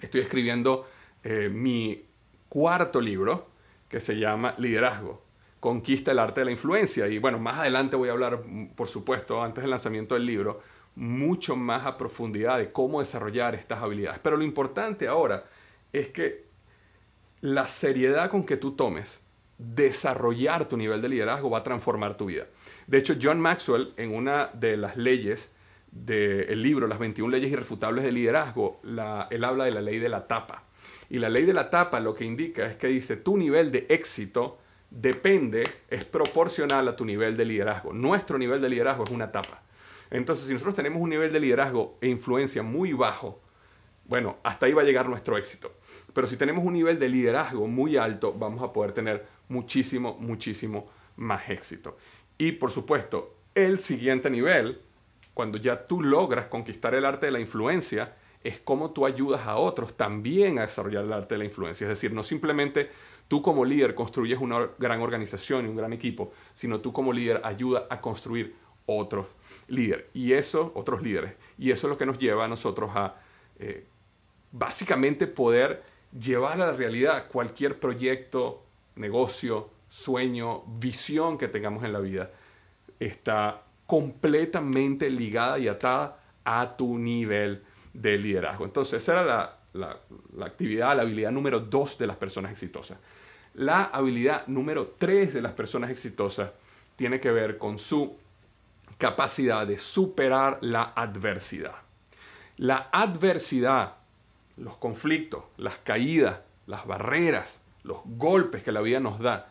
estoy 0.00 0.20
escribiendo 0.20 0.88
eh, 1.22 1.48
mi 1.48 2.04
cuarto 2.48 3.00
libro 3.00 3.48
que 3.88 4.00
se 4.00 4.18
llama 4.18 4.54
Liderazgo. 4.58 5.22
Conquista 5.60 6.10
el 6.10 6.18
arte 6.18 6.40
de 6.40 6.46
la 6.46 6.50
influencia. 6.50 7.06
Y 7.06 7.18
bueno, 7.18 7.38
más 7.38 7.60
adelante 7.60 7.94
voy 7.94 8.08
a 8.08 8.12
hablar, 8.12 8.42
por 8.74 8.88
supuesto, 8.88 9.42
antes 9.42 9.62
del 9.62 9.70
lanzamiento 9.70 10.14
del 10.14 10.26
libro, 10.26 10.60
mucho 10.94 11.56
más 11.56 11.86
a 11.86 11.96
profundidad 11.96 12.58
de 12.58 12.72
cómo 12.72 13.00
desarrollar 13.00 13.54
estas 13.54 13.82
habilidades. 13.82 14.18
Pero 14.22 14.36
lo 14.36 14.44
importante 14.44 15.08
ahora 15.08 15.44
es 15.92 16.08
que 16.08 16.44
la 17.40 17.68
seriedad 17.68 18.30
con 18.30 18.44
que 18.44 18.56
tú 18.56 18.72
tomes 18.72 19.22
desarrollar 19.58 20.68
tu 20.68 20.76
nivel 20.76 21.00
de 21.02 21.08
liderazgo 21.08 21.50
va 21.50 21.58
a 21.58 21.62
transformar 21.62 22.16
tu 22.16 22.26
vida. 22.26 22.46
De 22.86 22.98
hecho, 22.98 23.14
John 23.20 23.40
Maxwell, 23.40 23.92
en 23.96 24.14
una 24.14 24.50
de 24.54 24.76
las 24.76 24.96
leyes 24.96 25.54
del 25.90 26.62
libro 26.62 26.86
Las 26.86 26.98
21 26.98 27.30
leyes 27.30 27.52
irrefutables 27.52 28.04
de 28.04 28.12
liderazgo, 28.12 28.80
él 29.30 29.44
habla 29.44 29.64
de 29.64 29.72
la 29.72 29.82
ley 29.82 29.98
de 29.98 30.08
la 30.08 30.26
tapa. 30.26 30.64
Y 31.10 31.18
la 31.18 31.28
ley 31.28 31.44
de 31.44 31.52
la 31.52 31.70
tapa 31.70 32.00
lo 32.00 32.14
que 32.14 32.24
indica 32.24 32.64
es 32.64 32.76
que 32.76 32.86
dice, 32.86 33.16
tu 33.16 33.36
nivel 33.36 33.70
de 33.70 33.86
éxito 33.90 34.58
depende, 34.90 35.62
es 35.88 36.04
proporcional 36.04 36.88
a 36.88 36.96
tu 36.96 37.04
nivel 37.04 37.36
de 37.36 37.44
liderazgo. 37.44 37.92
Nuestro 37.92 38.38
nivel 38.38 38.60
de 38.60 38.70
liderazgo 38.70 39.04
es 39.04 39.10
una 39.10 39.30
tapa. 39.30 39.62
Entonces, 40.10 40.46
si 40.46 40.52
nosotros 40.52 40.74
tenemos 40.74 41.00
un 41.00 41.10
nivel 41.10 41.32
de 41.32 41.40
liderazgo 41.40 41.98
e 42.00 42.08
influencia 42.08 42.62
muy 42.62 42.92
bajo, 42.92 43.40
bueno, 44.04 44.38
hasta 44.42 44.66
ahí 44.66 44.72
va 44.72 44.82
a 44.82 44.84
llegar 44.84 45.08
nuestro 45.08 45.38
éxito. 45.38 45.72
Pero 46.12 46.26
si 46.26 46.36
tenemos 46.36 46.64
un 46.64 46.74
nivel 46.74 46.98
de 46.98 47.08
liderazgo 47.08 47.66
muy 47.66 47.96
alto, 47.96 48.32
vamos 48.32 48.62
a 48.62 48.72
poder 48.72 48.92
tener 48.92 49.26
muchísimo, 49.48 50.16
muchísimo 50.20 50.88
más 51.16 51.48
éxito. 51.48 51.96
Y 52.38 52.52
por 52.52 52.70
supuesto, 52.70 53.34
el 53.54 53.78
siguiente 53.78 54.30
nivel, 54.30 54.80
cuando 55.34 55.58
ya 55.58 55.86
tú 55.86 56.02
logras 56.02 56.46
conquistar 56.46 56.94
el 56.94 57.04
arte 57.04 57.26
de 57.26 57.32
la 57.32 57.40
influencia, 57.40 58.16
es 58.44 58.58
cómo 58.60 58.90
tú 58.90 59.06
ayudas 59.06 59.46
a 59.46 59.56
otros 59.56 59.96
también 59.96 60.58
a 60.58 60.62
desarrollar 60.62 61.04
el 61.04 61.12
arte 61.12 61.34
de 61.34 61.38
la 61.38 61.44
influencia. 61.44 61.84
Es 61.84 61.90
decir, 61.90 62.12
no 62.12 62.22
simplemente 62.22 62.90
tú 63.28 63.40
como 63.40 63.64
líder 63.64 63.94
construyes 63.94 64.40
una 64.40 64.70
gran 64.78 65.00
organización 65.00 65.64
y 65.64 65.68
un 65.68 65.76
gran 65.76 65.92
equipo, 65.92 66.32
sino 66.54 66.80
tú 66.80 66.92
como 66.92 67.12
líder 67.12 67.40
ayuda 67.44 67.86
a 67.88 68.00
construir 68.00 68.56
otros 68.86 69.26
líderes. 69.68 70.06
Y 70.12 70.32
eso, 70.32 70.72
otros 70.74 71.02
líderes. 71.02 71.34
Y 71.58 71.70
eso 71.70 71.86
es 71.86 71.90
lo 71.90 71.98
que 71.98 72.06
nos 72.06 72.18
lleva 72.18 72.44
a 72.44 72.48
nosotros 72.48 72.90
a 72.94 73.16
eh, 73.58 73.84
básicamente 74.50 75.26
poder 75.26 75.82
llevar 76.18 76.54
a 76.54 76.66
la 76.66 76.72
realidad 76.72 77.26
cualquier 77.28 77.78
proyecto, 77.78 78.64
negocio, 78.96 79.70
sueño, 79.88 80.64
visión 80.66 81.38
que 81.38 81.48
tengamos 81.48 81.84
en 81.84 81.92
la 81.92 82.00
vida. 82.00 82.30
Está 82.98 83.62
completamente 83.86 85.10
ligada 85.10 85.58
y 85.58 85.68
atada 85.68 86.18
a 86.44 86.76
tu 86.76 86.98
nivel 86.98 87.62
de 87.92 88.16
liderazgo. 88.16 88.64
Entonces, 88.64 89.02
esa 89.02 89.22
era 89.22 89.58
la, 89.74 89.98
actividad, 90.44 90.96
la 90.96 91.02
habilidad 91.02 91.30
número 91.30 91.60
dos 91.60 91.98
de 91.98 92.06
las 92.06 92.16
personas 92.16 92.52
exitosas. 92.52 92.98
La 93.54 93.84
habilidad 93.84 94.46
número 94.46 94.94
tres 94.98 95.34
de 95.34 95.42
las 95.42 95.52
personas 95.52 95.90
exitosas 95.90 96.50
tiene 96.96 97.20
que 97.20 97.30
ver 97.30 97.58
con 97.58 97.78
su 97.78 98.16
capacidad 98.96 99.66
de 99.66 99.78
superar 99.78 100.58
la 100.62 100.92
adversidad. 100.96 101.74
La 102.56 102.88
adversidad, 102.92 103.96
los 104.56 104.76
conflictos, 104.76 105.44
las 105.56 105.78
caídas, 105.78 106.40
las 106.66 106.86
barreras, 106.86 107.62
los 107.82 107.98
golpes 108.04 108.62
que 108.62 108.72
la 108.72 108.80
vida 108.80 109.00
nos 109.00 109.18
da, 109.18 109.50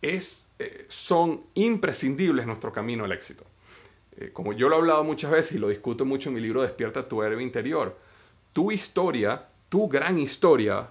es, 0.00 0.50
eh, 0.58 0.86
son 0.88 1.42
imprescindibles 1.54 2.42
en 2.42 2.48
nuestro 2.48 2.72
camino 2.72 3.04
al 3.04 3.12
éxito. 3.12 3.44
Eh, 4.16 4.30
como 4.32 4.52
yo 4.52 4.68
lo 4.68 4.76
he 4.76 4.78
hablado 4.78 5.04
muchas 5.04 5.30
veces 5.30 5.52
y 5.52 5.58
lo 5.58 5.68
discuto 5.68 6.04
mucho 6.04 6.28
en 6.28 6.34
mi 6.34 6.40
libro 6.40 6.62
Despierta 6.62 7.08
tu 7.08 7.22
héroe 7.22 7.42
interior, 7.42 7.98
tu 8.52 8.70
historia, 8.70 9.48
tu 9.68 9.88
gran 9.88 10.18
historia, 10.18 10.88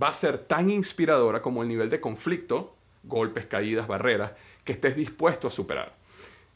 va 0.00 0.08
a 0.08 0.12
ser 0.12 0.38
tan 0.38 0.70
inspiradora 0.70 1.40
como 1.40 1.62
el 1.62 1.68
nivel 1.68 1.88
de 1.88 2.00
conflicto, 2.00 2.74
golpes, 3.04 3.46
caídas, 3.46 3.86
barreras, 3.86 4.32
que 4.64 4.72
estés 4.72 4.96
dispuesto 4.96 5.48
a 5.48 5.50
superar. 5.50 5.94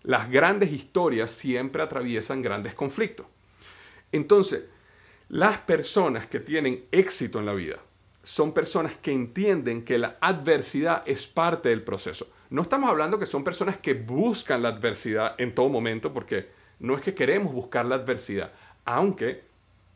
Las 0.02 0.30
grandes 0.30 0.72
historias 0.72 1.30
siempre 1.30 1.82
atraviesan 1.82 2.42
grandes 2.42 2.74
conflictos. 2.74 3.26
Entonces, 4.12 4.64
las 5.28 5.58
personas 5.58 6.26
que 6.26 6.40
tienen 6.40 6.86
éxito 6.90 7.38
en 7.38 7.46
la 7.46 7.52
vida 7.52 7.76
son 8.22 8.52
personas 8.52 8.94
que 8.94 9.12
entienden 9.12 9.84
que 9.84 9.98
la 9.98 10.16
adversidad 10.20 11.02
es 11.06 11.26
parte 11.26 11.68
del 11.68 11.82
proceso. 11.82 12.28
No 12.50 12.62
estamos 12.62 12.88
hablando 12.88 13.18
que 13.18 13.26
son 13.26 13.44
personas 13.44 13.76
que 13.76 13.92
buscan 13.92 14.62
la 14.62 14.70
adversidad 14.70 15.34
en 15.38 15.54
todo 15.54 15.68
momento, 15.68 16.14
porque 16.14 16.48
no 16.78 16.96
es 16.96 17.02
que 17.02 17.14
queremos 17.14 17.52
buscar 17.52 17.84
la 17.84 17.96
adversidad, 17.96 18.52
aunque, 18.86 19.44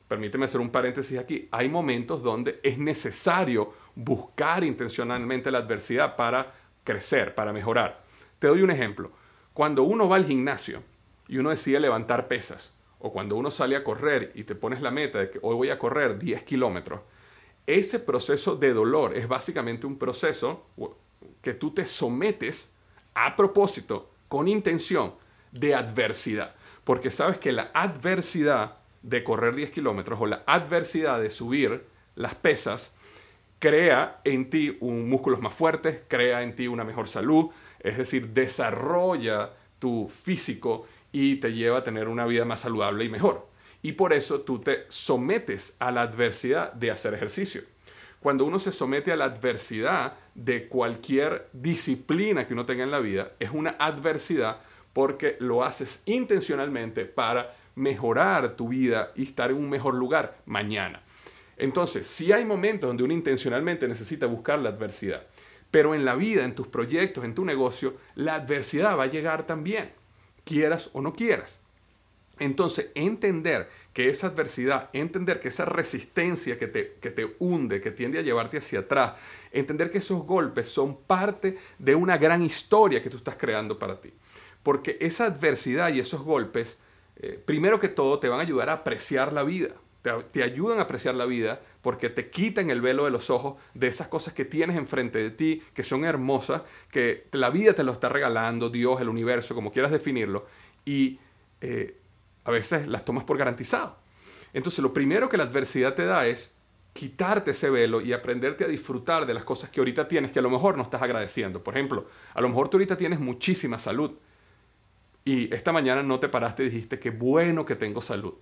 permíteme 0.06 0.44
hacer 0.44 0.60
un 0.60 0.70
paréntesis 0.70 1.18
aquí, 1.18 1.48
hay 1.50 1.68
momentos 1.70 2.22
donde 2.22 2.60
es 2.62 2.76
necesario 2.76 3.72
buscar 3.94 4.64
intencionalmente 4.64 5.50
la 5.50 5.58
adversidad 5.58 6.14
para 6.16 6.52
crecer, 6.84 7.34
para 7.34 7.54
mejorar. 7.54 8.02
Te 8.38 8.48
doy 8.48 8.60
un 8.60 8.70
ejemplo. 8.70 9.12
Cuando 9.54 9.82
uno 9.82 10.08
va 10.08 10.16
al 10.16 10.26
gimnasio 10.26 10.82
y 11.26 11.38
uno 11.38 11.50
decide 11.50 11.80
levantar 11.80 12.28
pesas, 12.28 12.74
o 13.02 13.12
cuando 13.12 13.36
uno 13.36 13.50
sale 13.50 13.74
a 13.76 13.82
correr 13.82 14.30
y 14.34 14.44
te 14.44 14.54
pones 14.54 14.80
la 14.80 14.92
meta 14.92 15.18
de 15.18 15.30
que 15.30 15.38
hoy 15.42 15.56
voy 15.56 15.70
a 15.70 15.78
correr 15.78 16.18
10 16.18 16.44
kilómetros, 16.44 17.00
ese 17.66 17.98
proceso 17.98 18.54
de 18.54 18.72
dolor 18.72 19.16
es 19.16 19.26
básicamente 19.26 19.86
un 19.86 19.98
proceso 19.98 20.66
que 21.40 21.54
tú 21.54 21.72
te 21.72 21.84
sometes 21.84 22.72
a 23.14 23.34
propósito, 23.34 24.10
con 24.28 24.48
intención 24.48 25.14
de 25.50 25.74
adversidad. 25.74 26.54
Porque 26.84 27.10
sabes 27.10 27.38
que 27.38 27.52
la 27.52 27.70
adversidad 27.74 28.78
de 29.02 29.24
correr 29.24 29.54
10 29.56 29.70
kilómetros 29.70 30.20
o 30.20 30.26
la 30.26 30.44
adversidad 30.46 31.20
de 31.20 31.30
subir 31.30 31.84
las 32.14 32.36
pesas 32.36 32.94
crea 33.58 34.20
en 34.24 34.48
ti 34.48 34.76
un 34.80 35.08
músculos 35.08 35.40
más 35.40 35.54
fuertes, 35.54 36.02
crea 36.08 36.42
en 36.42 36.54
ti 36.54 36.68
una 36.68 36.84
mejor 36.84 37.08
salud, 37.08 37.50
es 37.80 37.98
decir, 37.98 38.28
desarrolla 38.28 39.50
tu 39.78 40.08
físico 40.08 40.86
y 41.12 41.37
te 41.37 41.53
lleva 41.53 41.79
a 41.79 41.83
tener 41.85 42.09
una 42.09 42.27
vida 42.27 42.44
más 42.44 42.61
saludable 42.61 43.05
y 43.05 43.09
mejor. 43.09 43.48
Y 43.83 43.92
por 43.92 44.12
eso 44.12 44.40
tú 44.40 44.61
te 44.61 44.87
sometes 44.88 45.77
a 45.79 45.92
la 45.92 46.03
adversidad 46.03 46.72
de 46.72 46.90
hacer 46.90 47.14
ejercicio 47.14 47.62
cuando 48.22 48.44
uno 48.44 48.61
se 48.61 48.70
somete 48.70 49.11
a 49.11 49.16
la 49.16 49.25
adversidad 49.25 50.14
de 50.35 50.68
cualquier 50.68 51.48
disciplina 51.53 52.46
que 52.46 52.55
uno 52.55 52.64
tenga 52.64 52.85
en 52.85 52.92
la 52.92 53.01
vida, 53.01 53.33
es 53.40 53.51
una 53.51 53.70
adversidad 53.81 54.61
porque 54.92 55.37
lo 55.40 55.64
haces 55.64 56.03
intencionalmente 56.07 57.05
para 57.05 57.57
mejorar 57.75 58.55
tu 58.55 58.68
vida 58.68 59.11
y 59.16 59.25
estar 59.25 59.51
en 59.51 59.57
un 59.57 59.68
mejor 59.68 59.94
lugar 59.94 60.38
mañana. 60.46 61.03
Entonces, 61.57 62.07
si 62.07 62.31
hay 62.31 62.44
momentos 62.44 62.88
donde 62.88 63.03
uno 63.03 63.12
intencionalmente 63.12 63.88
necesita 63.88 64.27
buscar 64.27 64.61
la 64.61 64.68
adversidad, 64.68 65.27
pero 65.72 65.94
en 65.94 66.05
la 66.05 66.14
vida, 66.14 66.44
en 66.44 66.55
tus 66.55 66.68
proyectos, 66.68 67.25
en 67.25 67.35
tu 67.35 67.44
negocio, 67.44 67.96
la 68.14 68.37
adversidad 68.37 68.96
va 68.96 69.05
a 69.05 69.07
llegar 69.07 69.46
también, 69.46 69.90
quieras 70.44 70.90
o 70.92 71.00
no 71.00 71.14
quieras. 71.14 71.61
Entonces, 72.38 72.90
entender 72.94 73.68
que 73.92 74.09
esa 74.09 74.28
adversidad, 74.28 74.88
entender 74.92 75.38
que 75.38 75.48
esa 75.48 75.64
resistencia 75.64 76.59
que 76.59 76.66
te, 76.66 76.94
que 77.00 77.11
te 77.11 77.37
hunde, 77.38 77.81
que 77.81 77.90
tiende 77.90 78.18
a 78.18 78.22
llevarte 78.22 78.59
hacia 78.59 78.81
atrás, 78.81 79.14
entender 79.52 79.90
que 79.90 79.98
esos 79.98 80.24
golpes 80.24 80.68
son 80.68 80.96
parte 80.96 81.59
de 81.78 81.94
una 81.94 82.16
gran 82.16 82.42
historia 82.42 83.02
que 83.02 83.11
tú 83.11 83.18
estás 83.18 83.37
creando 83.37 83.78
para 83.78 84.00
ti. 84.00 84.12
Porque 84.62 84.96
esa 85.00 85.26
adversidad 85.26 85.92
y 85.92 86.00
esos 86.00 86.22
golpes, 86.22 86.78
eh, 87.16 87.40
primero 87.44 87.78
que 87.78 87.88
todo, 87.88 88.18
te 88.18 88.28
van 88.28 88.40
a 88.40 88.42
ayudar 88.42 88.70
a 88.70 88.74
apreciar 88.74 89.33
la 89.33 89.42
vida. 89.42 89.74
Te, 90.02 90.42
ayudan 90.42 90.80
a 90.80 90.82
apreciar 90.82 91.14
la 91.14 91.26
vida 91.26 91.60
porque 91.80 92.10
te 92.10 92.28
quitan 92.28 92.70
el 92.70 92.80
velo 92.80 93.04
de 93.04 93.12
los 93.12 93.30
ojos 93.30 93.54
de 93.74 93.86
esas 93.86 94.08
cosas 94.08 94.34
que 94.34 94.44
tienes 94.44 94.76
enfrente 94.76 95.20
de 95.20 95.30
ti, 95.30 95.62
que 95.74 95.84
son 95.84 96.04
hermosas, 96.04 96.62
que 96.90 97.28
la 97.30 97.50
vida 97.50 97.72
te 97.74 97.84
lo 97.84 97.92
está 97.92 98.08
regalando, 98.08 98.68
Dios, 98.68 99.00
el 99.00 99.08
universo, 99.08 99.54
como 99.54 99.70
quieras 99.70 99.92
definirlo. 99.92 100.46
Y 100.84 101.20
eh, 101.60 101.96
a 102.44 102.50
veces 102.50 102.88
las 102.88 103.04
tomas 103.04 103.22
por 103.22 103.38
garantizado. 103.38 103.96
Entonces 104.52 104.82
lo 104.82 104.92
primero 104.92 105.28
que 105.28 105.36
la 105.36 105.44
adversidad 105.44 105.94
te 105.94 106.04
da 106.04 106.26
es 106.26 106.54
quitarte 106.92 107.52
ese 107.52 107.70
velo 107.70 108.00
y 108.00 108.12
aprenderte 108.12 108.64
a 108.64 108.68
disfrutar 108.68 109.24
de 109.24 109.34
las 109.34 109.44
cosas 109.44 109.70
que 109.70 109.80
ahorita 109.80 110.08
tienes 110.08 110.30
que 110.30 110.40
a 110.40 110.42
lo 110.42 110.50
mejor 110.50 110.76
no 110.76 110.82
estás 110.82 111.02
agradeciendo. 111.02 111.62
Por 111.62 111.74
ejemplo, 111.74 112.06
a 112.34 112.40
lo 112.40 112.48
mejor 112.48 112.68
tú 112.68 112.76
ahorita 112.76 112.96
tienes 112.96 113.20
muchísima 113.20 113.78
salud 113.78 114.12
y 115.24 115.52
esta 115.54 115.72
mañana 115.72 116.02
no 116.02 116.18
te 116.18 116.28
paraste 116.28 116.64
y 116.64 116.70
dijiste 116.70 116.98
que 116.98 117.10
bueno 117.10 117.64
que 117.64 117.76
tengo 117.76 118.00
salud. 118.00 118.34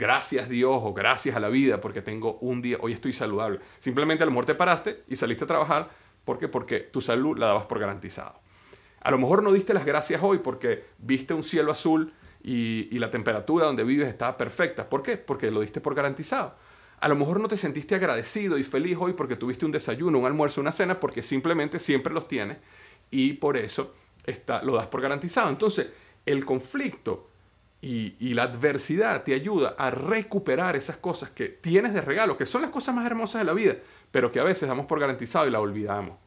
Gracias 0.00 0.48
Dios 0.48 0.80
o 0.82 0.94
gracias 0.94 1.36
a 1.36 1.40
la 1.40 1.50
vida 1.50 1.78
porque 1.78 2.00
tengo 2.00 2.38
un 2.40 2.62
día, 2.62 2.78
hoy 2.80 2.94
estoy 2.94 3.12
saludable. 3.12 3.60
Simplemente 3.80 4.22
a 4.22 4.26
lo 4.26 4.32
mejor 4.32 4.46
te 4.46 4.54
paraste 4.54 5.04
y 5.08 5.14
saliste 5.14 5.44
a 5.44 5.46
trabajar. 5.46 5.90
¿Por 6.24 6.38
qué? 6.38 6.48
Porque 6.48 6.80
tu 6.80 7.02
salud 7.02 7.36
la 7.36 7.48
dabas 7.48 7.66
por 7.66 7.78
garantizado. 7.78 8.40
A 9.02 9.10
lo 9.10 9.18
mejor 9.18 9.42
no 9.42 9.52
diste 9.52 9.74
las 9.74 9.84
gracias 9.84 10.22
hoy 10.22 10.38
porque 10.38 10.84
viste 10.96 11.34
un 11.34 11.42
cielo 11.42 11.70
azul 11.70 12.14
y, 12.42 12.98
la 12.98 13.10
temperatura 13.10 13.66
donde 13.66 13.84
vives 13.84 14.08
está 14.08 14.38
perfecta. 14.38 14.88
¿Por 14.88 15.02
qué? 15.02 15.18
Porque 15.18 15.50
lo 15.50 15.60
diste 15.60 15.82
por 15.82 15.94
garantizado. 15.94 16.54
A 17.00 17.06
lo 17.06 17.14
mejor 17.14 17.38
no 17.38 17.46
te 17.46 17.58
sentiste 17.58 17.94
agradecido 17.94 18.56
y 18.56 18.64
feliz 18.64 18.96
hoy 18.98 19.12
porque 19.12 19.36
tuviste 19.36 19.66
un 19.66 19.72
desayuno, 19.72 20.18
un 20.18 20.24
almuerzo, 20.24 20.62
una 20.62 20.72
cena, 20.72 20.98
porque 20.98 21.20
simplemente 21.20 21.78
siempre 21.78 22.14
los 22.14 22.26
tienes 22.26 22.56
y 23.10 23.34
por 23.34 23.58
eso 23.58 23.94
está, 24.24 24.62
lo 24.62 24.76
das 24.76 24.86
por 24.86 25.02
garantizado. 25.02 25.50
Entonces, 25.50 25.90
el 26.24 26.46
conflicto 26.46 27.29
y, 27.82 28.34
la 28.34 28.42
adversidad 28.44 29.22
te 29.22 29.34
ayuda 29.34 29.74
a 29.78 29.90
recuperar 29.90 30.76
esas 30.76 30.98
cosas 30.98 31.30
que 31.30 31.48
tienes 31.48 31.94
de 31.94 32.00
regalo, 32.00 32.36
que 32.36 32.46
son 32.46 32.62
las 32.62 32.70
cosas 32.70 32.94
más 32.94 33.06
hermosas 33.06 33.40
de 33.40 33.46
la 33.46 33.54
vida, 33.54 33.76
pero 34.10 34.30
que 34.30 34.40
a 34.40 34.44
veces 34.44 34.68
damos 34.68 34.86
por 34.86 35.00
garantizado 35.00 35.46
y 35.46 35.50
la 35.50 35.60
olvidamos. 35.60 36.18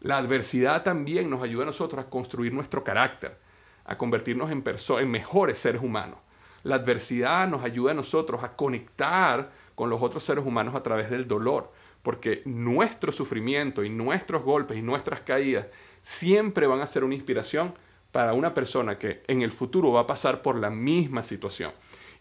La 0.00 0.18
adversidad 0.18 0.82
también 0.82 1.30
nos 1.30 1.42
ayuda 1.42 1.62
a 1.62 1.66
nosotros 1.66 2.04
a 2.04 2.10
construir 2.10 2.52
nuestro 2.52 2.84
carácter 2.84 3.38
a 3.86 3.96
convertirnos 3.96 4.50
en, 4.50 4.62
en 5.00 5.10
mejores 5.10 5.58
seres 5.58 5.82
humanos. 5.82 6.18
La 6.62 6.76
adversidad 6.76 7.48
nos 7.48 7.62
ayuda 7.62 7.92
a 7.92 7.94
nosotros 7.94 8.42
a 8.42 8.56
conectar 8.56 9.50
con 9.74 9.88
los 9.88 10.02
otros 10.02 10.24
seres 10.24 10.44
humanos 10.44 10.74
a 10.74 10.82
través 10.82 11.10
del 11.10 11.28
dolor, 11.28 11.72
porque 12.02 12.42
nuestro 12.44 13.12
sufrimiento 13.12 13.84
y 13.84 13.88
nuestros 13.88 14.42
golpes 14.42 14.76
y 14.76 14.82
nuestras 14.82 15.20
caídas 15.20 15.66
siempre 16.02 16.66
van 16.66 16.80
a 16.80 16.86
ser 16.86 17.04
una 17.04 17.14
inspiración 17.14 17.74
para 18.16 18.32
una 18.32 18.54
persona 18.54 18.98
que 18.98 19.22
en 19.26 19.42
el 19.42 19.52
futuro 19.52 19.92
va 19.92 20.00
a 20.00 20.06
pasar 20.06 20.40
por 20.40 20.58
la 20.58 20.70
misma 20.70 21.22
situación. 21.22 21.72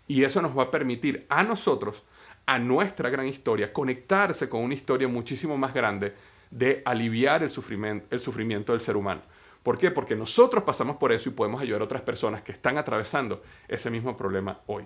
Y 0.10 0.26
eso 0.26 0.42
nos 0.42 0.58
va 0.58 0.64
a 0.64 0.70
permitir 0.70 1.26
a 1.30 1.42
nosotros, 1.42 2.04
a 2.46 2.60
nuestra 2.60 3.10
gran 3.10 3.26
historia, 3.28 3.72
conectarse 3.72 4.50
con 4.50 4.62
una 4.62 4.74
historia 4.74 5.08
muchísimo 5.08 5.58
más 5.58 5.74
grande 5.74 6.14
de 6.52 6.82
aliviar 6.84 7.44
el 7.44 7.50
sufrimiento, 7.50 8.08
el 8.10 8.20
sufrimiento 8.20 8.74
del 8.74 8.82
ser 8.82 8.98
humano. 8.98 9.22
¿Por 9.64 9.78
qué? 9.78 9.90
Porque 9.90 10.18
nosotros 10.18 10.66
pasamos 10.66 10.98
por 10.98 11.14
eso 11.14 11.30
y 11.30 11.32
podemos 11.32 11.62
ayudar 11.62 11.80
a 11.80 11.86
otras 11.86 12.02
personas 12.02 12.42
que 12.42 12.52
están 12.52 12.78
atravesando 12.78 13.42
ese 13.66 13.90
mismo 13.90 14.18
problema 14.18 14.60
hoy. 14.66 14.86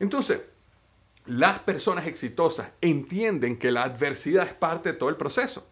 Entonces, 0.00 0.40
las 1.26 1.58
personas 1.58 2.06
exitosas 2.06 2.70
entienden 2.80 3.58
que 3.58 3.70
la 3.70 3.82
adversidad 3.82 4.46
es 4.46 4.54
parte 4.54 4.92
de 4.92 4.98
todo 4.98 5.10
el 5.10 5.16
proceso. 5.16 5.68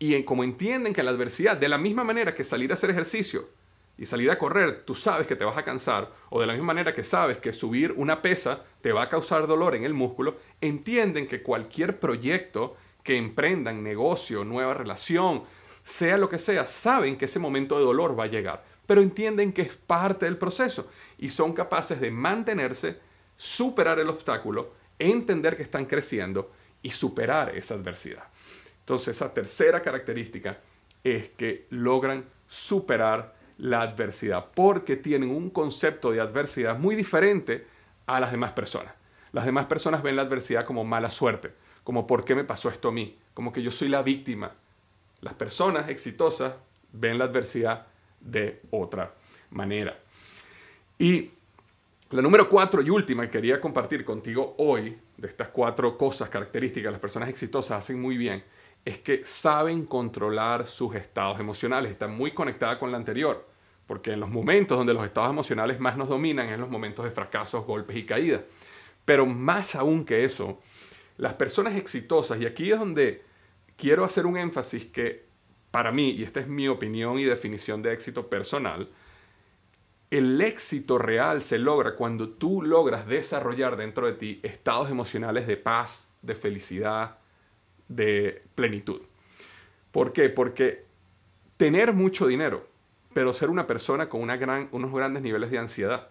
Y 0.00 0.20
como 0.24 0.42
entienden 0.42 0.92
que 0.92 1.04
la 1.04 1.12
adversidad, 1.12 1.56
de 1.56 1.68
la 1.68 1.78
misma 1.78 2.02
manera 2.02 2.34
que 2.34 2.42
salir 2.42 2.72
a 2.72 2.74
hacer 2.74 2.90
ejercicio, 2.90 3.50
y 3.96 4.06
salir 4.06 4.30
a 4.30 4.38
correr, 4.38 4.84
tú 4.84 4.94
sabes 4.94 5.26
que 5.26 5.36
te 5.36 5.44
vas 5.44 5.56
a 5.56 5.64
cansar, 5.64 6.10
o 6.30 6.40
de 6.40 6.46
la 6.46 6.52
misma 6.52 6.68
manera 6.68 6.94
que 6.94 7.04
sabes 7.04 7.38
que 7.38 7.52
subir 7.52 7.92
una 7.92 8.22
pesa 8.22 8.64
te 8.80 8.92
va 8.92 9.02
a 9.02 9.08
causar 9.08 9.46
dolor 9.46 9.74
en 9.74 9.84
el 9.84 9.94
músculo, 9.94 10.36
entienden 10.60 11.26
que 11.26 11.42
cualquier 11.42 12.00
proyecto 12.00 12.76
que 13.02 13.16
emprendan, 13.16 13.82
negocio, 13.82 14.44
nueva 14.44 14.74
relación, 14.74 15.44
sea 15.82 16.16
lo 16.16 16.28
que 16.28 16.38
sea, 16.38 16.66
saben 16.66 17.16
que 17.16 17.26
ese 17.26 17.38
momento 17.38 17.78
de 17.78 17.84
dolor 17.84 18.18
va 18.18 18.24
a 18.24 18.28
llegar, 18.28 18.64
pero 18.86 19.00
entienden 19.00 19.52
que 19.52 19.62
es 19.62 19.74
parte 19.74 20.26
del 20.26 20.38
proceso 20.38 20.90
y 21.18 21.28
son 21.28 21.52
capaces 21.52 22.00
de 22.00 22.10
mantenerse, 22.10 22.98
superar 23.36 23.98
el 23.98 24.08
obstáculo, 24.08 24.72
entender 24.98 25.56
que 25.56 25.62
están 25.62 25.84
creciendo 25.84 26.50
y 26.82 26.90
superar 26.90 27.54
esa 27.56 27.74
adversidad. 27.74 28.24
Entonces, 28.80 29.16
esa 29.16 29.32
tercera 29.32 29.80
característica 29.80 30.58
es 31.02 31.30
que 31.30 31.66
logran 31.70 32.24
superar 32.46 33.33
la 33.58 33.82
adversidad, 33.82 34.46
porque 34.54 34.96
tienen 34.96 35.30
un 35.30 35.50
concepto 35.50 36.10
de 36.10 36.20
adversidad 36.20 36.78
muy 36.78 36.96
diferente 36.96 37.66
a 38.06 38.20
las 38.20 38.30
demás 38.30 38.52
personas. 38.52 38.94
Las 39.32 39.46
demás 39.46 39.66
personas 39.66 40.02
ven 40.02 40.16
la 40.16 40.22
adversidad 40.22 40.64
como 40.64 40.84
mala 40.84 41.10
suerte, 41.10 41.52
como 41.82 42.06
por 42.06 42.24
qué 42.24 42.34
me 42.34 42.44
pasó 42.44 42.68
esto 42.68 42.88
a 42.88 42.92
mí, 42.92 43.16
como 43.34 43.52
que 43.52 43.62
yo 43.62 43.70
soy 43.70 43.88
la 43.88 44.02
víctima. 44.02 44.52
Las 45.20 45.34
personas 45.34 45.88
exitosas 45.90 46.54
ven 46.92 47.18
la 47.18 47.24
adversidad 47.24 47.86
de 48.20 48.60
otra 48.70 49.14
manera. 49.50 49.98
Y 50.98 51.30
la 52.10 52.22
número 52.22 52.48
cuatro 52.48 52.80
y 52.82 52.90
última 52.90 53.24
que 53.24 53.30
quería 53.30 53.60
compartir 53.60 54.04
contigo 54.04 54.54
hoy, 54.58 54.96
de 55.16 55.28
estas 55.28 55.48
cuatro 55.48 55.96
cosas 55.96 56.28
características 56.28 56.92
las 56.92 57.00
personas 57.00 57.28
exitosas 57.28 57.78
hacen 57.78 58.00
muy 58.00 58.16
bien, 58.16 58.44
es 58.84 58.98
que 58.98 59.24
saben 59.24 59.86
controlar 59.86 60.66
sus 60.66 60.94
estados 60.94 61.40
emocionales. 61.40 61.90
Está 61.90 62.06
muy 62.06 62.32
conectada 62.32 62.78
con 62.78 62.90
la 62.90 62.98
anterior, 62.98 63.48
porque 63.86 64.12
en 64.12 64.20
los 64.20 64.28
momentos 64.28 64.76
donde 64.76 64.94
los 64.94 65.04
estados 65.04 65.30
emocionales 65.30 65.80
más 65.80 65.96
nos 65.96 66.08
dominan 66.08 66.46
es 66.46 66.54
en 66.54 66.60
los 66.60 66.70
momentos 66.70 67.04
de 67.04 67.10
fracasos, 67.10 67.64
golpes 67.64 67.96
y 67.96 68.04
caídas. 68.04 68.42
Pero 69.04 69.26
más 69.26 69.74
aún 69.74 70.04
que 70.04 70.24
eso, 70.24 70.60
las 71.16 71.34
personas 71.34 71.76
exitosas, 71.76 72.40
y 72.40 72.46
aquí 72.46 72.70
es 72.70 72.78
donde 72.78 73.24
quiero 73.76 74.04
hacer 74.04 74.26
un 74.26 74.36
énfasis 74.36 74.86
que 74.86 75.24
para 75.70 75.90
mí, 75.90 76.10
y 76.10 76.22
esta 76.22 76.40
es 76.40 76.46
mi 76.46 76.68
opinión 76.68 77.18
y 77.18 77.24
definición 77.24 77.82
de 77.82 77.92
éxito 77.92 78.28
personal, 78.28 78.88
el 80.10 80.40
éxito 80.40 80.98
real 80.98 81.42
se 81.42 81.58
logra 81.58 81.96
cuando 81.96 82.28
tú 82.28 82.62
logras 82.62 83.06
desarrollar 83.06 83.76
dentro 83.76 84.06
de 84.06 84.12
ti 84.12 84.40
estados 84.44 84.90
emocionales 84.90 85.46
de 85.46 85.56
paz, 85.56 86.08
de 86.22 86.36
felicidad, 86.36 87.18
de 87.88 88.42
plenitud. 88.54 89.02
¿Por 89.90 90.12
qué? 90.12 90.28
Porque 90.28 90.84
tener 91.56 91.92
mucho 91.92 92.26
dinero, 92.26 92.66
pero 93.12 93.32
ser 93.32 93.50
una 93.50 93.66
persona 93.66 94.08
con 94.08 94.20
una 94.20 94.36
gran, 94.36 94.68
unos 94.72 94.92
grandes 94.92 95.22
niveles 95.22 95.50
de 95.50 95.58
ansiedad, 95.58 96.10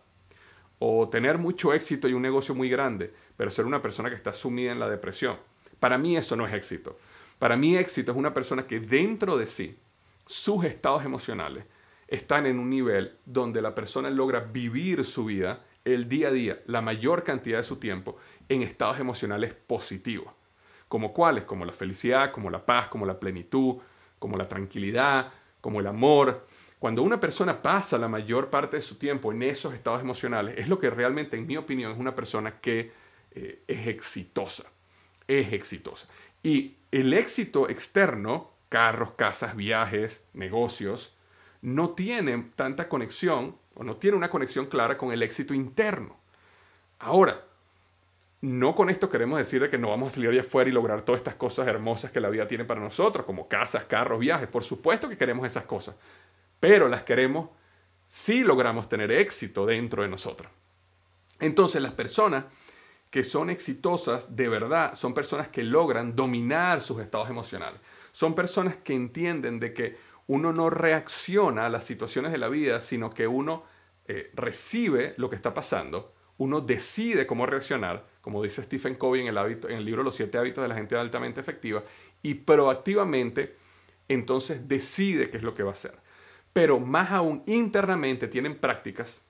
o 0.80 1.10
tener 1.10 1.38
mucho 1.38 1.74
éxito 1.74 2.08
y 2.08 2.14
un 2.14 2.22
negocio 2.22 2.56
muy 2.56 2.70
grande, 2.70 3.14
pero 3.38 3.52
ser 3.52 3.66
una 3.66 3.82
persona 3.82 4.10
que 4.10 4.16
está 4.16 4.34
sumida 4.34 4.72
en 4.72 4.80
la 4.80 4.90
depresión, 4.90 5.38
para 5.80 5.98
mí 5.98 6.16
eso 6.18 6.36
no 6.36 6.48
es 6.48 6.54
éxito. 6.54 6.98
Para 7.40 7.58
mí 7.58 7.76
éxito 7.76 8.12
es 8.12 8.18
una 8.18 8.34
persona 8.34 8.66
que 8.66 8.80
dentro 8.80 9.38
de 9.38 9.48
sí, 9.48 9.78
sus 10.26 10.64
estados 10.64 11.04
emocionales, 11.04 11.66
están 12.08 12.46
en 12.46 12.60
un 12.60 12.70
nivel 12.70 13.18
donde 13.26 13.62
la 13.62 13.74
persona 13.74 14.10
logra 14.10 14.42
vivir 14.42 15.04
su 15.04 15.26
vida 15.26 15.66
el 15.84 16.08
día 16.08 16.28
a 16.30 16.32
día, 16.32 16.62
la 16.68 16.82
mayor 16.82 17.24
cantidad 17.24 17.58
de 17.58 17.64
su 17.64 17.78
tiempo, 17.78 18.18
en 18.48 18.62
estados 18.62 19.00
emocionales 19.00 19.54
positivos 19.54 20.34
como 20.94 21.12
cuáles, 21.12 21.44
como 21.46 21.66
la 21.66 21.74
felicidad, 21.74 22.32
como 22.32 22.52
la 22.52 22.64
paz, 22.64 22.88
como 22.88 23.08
la 23.08 23.20
plenitud, 23.20 23.78
como 24.20 24.38
la 24.38 24.48
tranquilidad, 24.48 25.34
como 25.60 25.80
el 25.80 25.88
amor. 25.88 26.46
Cuando 26.78 27.02
una 27.02 27.20
persona 27.20 27.64
pasa 27.64 27.98
la 27.98 28.08
mayor 28.08 28.52
parte 28.52 28.76
de 28.76 28.84
su 28.84 29.00
tiempo 29.00 29.32
en 29.32 29.42
esos 29.42 29.74
estados 29.74 30.02
emocionales, 30.02 30.54
es 30.56 30.68
lo 30.70 30.78
que 30.80 30.92
realmente, 30.92 31.36
en 31.36 31.48
mi 31.48 31.58
opinión, 31.58 31.94
es 31.94 31.98
una 31.98 32.14
persona 32.14 32.60
que 32.60 32.92
eh, 33.32 33.64
es 33.68 33.88
exitosa. 33.88 34.66
Es 35.28 35.52
exitosa. 35.52 36.08
Y 36.44 36.76
el 36.92 37.12
éxito 37.14 37.68
externo, 37.70 38.52
carros, 38.70 39.14
casas, 39.14 39.56
viajes, 39.56 40.24
negocios, 40.34 41.16
no 41.64 41.90
tiene 41.96 42.52
tanta 42.56 42.88
conexión 42.88 43.58
o 43.74 43.84
no 43.84 43.96
tiene 43.96 44.16
una 44.16 44.30
conexión 44.30 44.68
clara 44.68 44.96
con 44.96 45.12
el 45.12 45.24
éxito 45.24 45.56
interno. 45.56 46.18
Ahora, 47.00 47.44
no 48.44 48.76
con 48.76 48.90
esto 48.90 49.10
queremos 49.10 49.40
decir 49.40 49.70
que 49.70 49.78
no 49.78 49.92
vamos 49.92 50.10
a 50.10 50.12
salir 50.12 50.30
allá 50.30 50.42
afuera 50.42 50.70
y 50.70 50.74
lograr 50.74 51.04
todas 51.04 51.20
estas 51.20 51.36
cosas 51.36 51.66
hermosas 51.66 52.12
que 52.12 52.20
la 52.20 52.30
vida 52.30 52.46
tiene 52.46 52.66
para 52.66 52.82
nosotros, 52.82 53.26
como 53.26 53.48
casas, 53.48 53.86
carros, 53.86 54.20
viajes. 54.20 54.50
Por 54.50 54.66
supuesto 54.66 55.08
que 55.08 55.16
queremos 55.16 55.48
esas 55.48 55.64
cosas, 55.64 55.96
pero 56.60 56.90
las 56.90 57.04
queremos 57.04 57.52
si 58.10 58.44
logramos 58.44 58.90
tener 58.90 59.14
éxito 59.14 59.66
dentro 59.66 60.04
de 60.04 60.10
nosotros. 60.10 60.52
Entonces 61.40 61.82
las 61.82 61.94
personas 61.94 62.44
que 63.10 63.24
son 63.24 63.50
exitosas 63.50 64.36
de 64.36 64.50
verdad 64.50 64.94
son 64.96 65.14
personas 65.14 65.48
que 65.48 65.64
logran 65.64 66.14
dominar 66.14 66.82
sus 66.82 67.00
estados 67.00 67.30
emocionales. 67.30 67.80
Son 68.12 68.36
personas 68.36 68.76
que 68.76 68.94
entienden 68.94 69.62
de 69.62 69.74
que 69.74 69.96
uno 70.28 70.52
no 70.52 70.70
reacciona 70.70 71.68
a 71.68 71.70
las 71.70 71.86
situaciones 71.86 72.34
de 72.34 72.40
la 72.40 72.50
vida, 72.50 72.82
sino 72.82 73.10
que 73.10 73.26
uno 73.26 73.64
eh, 74.06 74.32
recibe 74.34 75.14
lo 75.16 75.30
que 75.30 75.38
está 75.38 75.54
pasando, 75.54 76.14
uno 76.40 76.60
decide 76.60 77.26
cómo 77.26 77.46
reaccionar 77.46 78.12
como 78.24 78.42
dice 78.42 78.64
Stephen 78.64 78.96
Covey 78.96 79.28
en 79.28 79.28
el, 79.28 79.86
libro 79.86 80.02
Los 80.02 80.16
siete 80.16 80.38
hábitos 80.38 80.62
de 80.62 80.70
la 80.70 80.76
gente 80.76 80.96
altamente 80.96 81.42
efectiva, 81.42 81.84
y 82.22 82.36
proactivamente 82.36 83.58
entonces 84.08 84.66
decide 84.70 85.30
qué 85.30 85.36
es 85.36 85.44
lo 85.44 85.54
que 85.54 85.64
va 85.64 85.72
a 85.72 85.74
hacer. 85.74 85.96
Pero 86.54 86.80
más 86.80 87.12
aún 87.12 87.44
internamente 87.48 88.30
tienen 88.30 88.58
prácticas, 88.58 89.28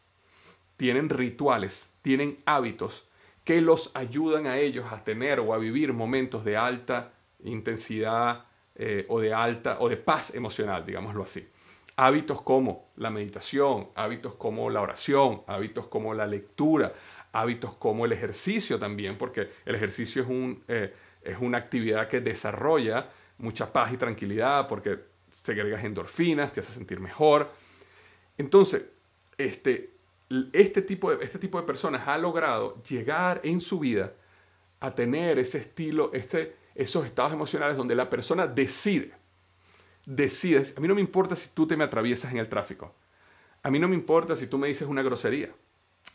tienen 0.78 1.10
rituales, 1.10 1.96
tienen 2.04 2.44
hábitos 2.46 3.10
que 3.44 3.62
los 3.62 3.90
ayudan 3.96 4.46
a 4.46 4.60
ellos 4.60 4.86
a 4.92 5.04
tener 5.04 5.40
o 5.40 5.56
a 5.56 5.58
vivir 5.58 5.92
momentos 5.92 6.46
de 6.46 6.56
alta 6.56 7.14
intensidad 7.44 8.46
eh, 8.76 9.08
o 9.10 9.20
de 9.20 9.34
alta 9.34 9.78
o 9.80 9.90
de 9.90 9.98
paz 9.98 10.36
emocional, 10.36 10.86
digámoslo 10.86 11.24
así. 11.24 11.50
Hábitos 11.96 12.44
como 12.44 12.92
la 12.96 13.10
meditación, 13.10 13.90
hábitos 13.96 14.36
como 14.36 14.70
la 14.70 14.82
oración, 14.82 15.42
hábitos 15.48 15.88
como 15.88 16.14
la 16.14 16.28
lectura, 16.28 16.94
hábitos 17.34 17.74
como 17.74 18.06
el 18.06 18.14
ejercicio 18.14 18.80
también, 18.80 19.18
porque 19.18 19.50
el 19.66 19.76
ejercicio 19.76 20.22
es, 20.22 20.30
un, 20.30 20.64
eh, 20.68 20.94
es 21.24 21.38
una 21.40 21.58
actividad 21.58 22.08
que 22.08 22.22
desarrolla 22.22 23.10
mucha 23.40 23.74
paz 23.74 23.92
y 23.92 23.98
tranquilidad, 23.98 24.68
porque 24.68 25.00
segregas 25.30 25.84
endorfinas, 25.84 26.54
te 26.54 26.60
hace 26.60 26.72
sentir 26.72 27.00
mejor. 27.00 27.50
Entonces, 28.38 28.86
este, 29.38 29.92
este, 30.54 30.82
tipo 30.84 31.14
de, 31.14 31.26
este 31.26 31.40
tipo 31.40 31.60
de 31.60 31.66
personas 31.66 32.08
ha 32.08 32.18
logrado 32.18 32.82
llegar 32.84 33.42
en 33.44 33.60
su 33.60 33.80
vida 33.80 34.14
a 34.80 34.94
tener 34.94 35.40
ese 35.40 35.58
estilo, 35.58 36.12
este, 36.14 36.56
esos 36.76 37.06
estados 37.06 37.34
emocionales 37.34 37.76
donde 37.76 37.96
la 37.96 38.10
persona 38.10 38.46
decide, 38.46 39.14
decide, 40.06 40.64
a 40.78 40.80
mí 40.80 40.88
no 40.88 40.96
me 40.96 41.02
importa 41.02 41.36
si 41.36 41.50
tú 41.50 41.66
te 41.66 41.76
me 41.76 41.84
atraviesas 41.84 42.32
en 42.32 42.38
el 42.38 42.48
tráfico, 42.48 42.94
a 43.64 43.72
mí 43.72 43.80
no 43.80 43.88
me 43.88 43.96
importa 43.96 44.36
si 44.36 44.46
tú 44.48 44.58
me 44.58 44.68
dices 44.68 44.88
una 44.88 45.02
grosería, 45.02 45.50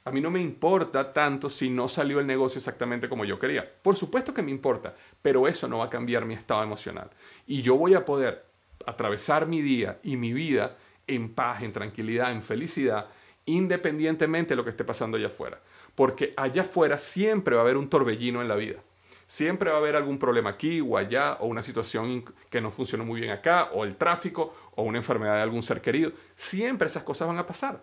a 0.05 0.11
mí 0.11 0.21
no 0.21 0.31
me 0.31 0.41
importa 0.41 1.13
tanto 1.13 1.51
si 1.51 1.69
no 1.69 1.89
salió 1.89 2.21
el 2.21 2.27
negocio 2.27 2.59
exactamente 2.59 3.09
como 3.09 3.25
yo 3.25 3.39
quería. 3.39 3.71
Por 3.83 3.97
supuesto 3.97 4.33
que 4.33 4.43
me 4.43 4.51
importa, 4.51 4.95
pero 5.21 5.47
eso 5.47 5.69
no 5.69 5.79
va 5.79 5.87
a 5.87 5.91
cambiar 5.91 6.25
mi 6.25 6.35
estado 6.35 6.63
emocional. 6.63 7.11
Y 7.47 7.63
yo 7.63 7.77
voy 7.77 7.95
a 7.95 8.05
poder 8.05 8.45
atravesar 8.87 9.47
mi 9.47 9.61
día 9.61 9.99
y 10.03 10.17
mi 10.17 10.33
vida 10.33 10.77
en 11.07 11.35
paz, 11.35 11.63
en 11.63 11.73
tranquilidad, 11.73 12.33
en 12.33 12.43
felicidad, 12.43 13.09
independientemente 13.45 14.51
de 14.51 14.57
lo 14.57 14.65
que 14.65 14.71
esté 14.71 14.85
pasando 14.85 15.17
allá 15.17 15.27
afuera. 15.27 15.61
Porque 15.95 16.33
allá 16.37 16.63
afuera 16.63 16.99
siempre 16.99 17.55
va 17.55 17.63
a 17.63 17.65
haber 17.65 17.77
un 17.77 17.91
torbellino 17.91 18.41
en 18.41 18.49
la 18.49 18.57
vida. 18.57 18.79
Siempre 19.27 19.69
va 19.69 19.77
a 19.77 19.81
haber 19.81 19.95
algún 19.95 20.19
problema 20.19 20.51
aquí 20.51 20.81
o 20.81 20.97
allá, 20.97 21.35
o 21.41 21.47
una 21.47 21.63
situación 21.63 22.25
que 22.49 22.63
no 22.63 22.71
funcionó 22.71 23.05
muy 23.05 23.21
bien 23.21 23.33
acá, 23.33 23.71
o 23.75 23.85
el 23.85 23.97
tráfico, 23.97 24.55
o 24.75 24.85
una 24.85 24.99
enfermedad 24.99 25.35
de 25.35 25.43
algún 25.43 25.63
ser 25.63 25.83
querido. 25.83 26.13
Siempre 26.35 26.87
esas 26.87 27.03
cosas 27.03 27.29
van 27.29 27.39
a 27.39 27.45
pasar. 27.45 27.83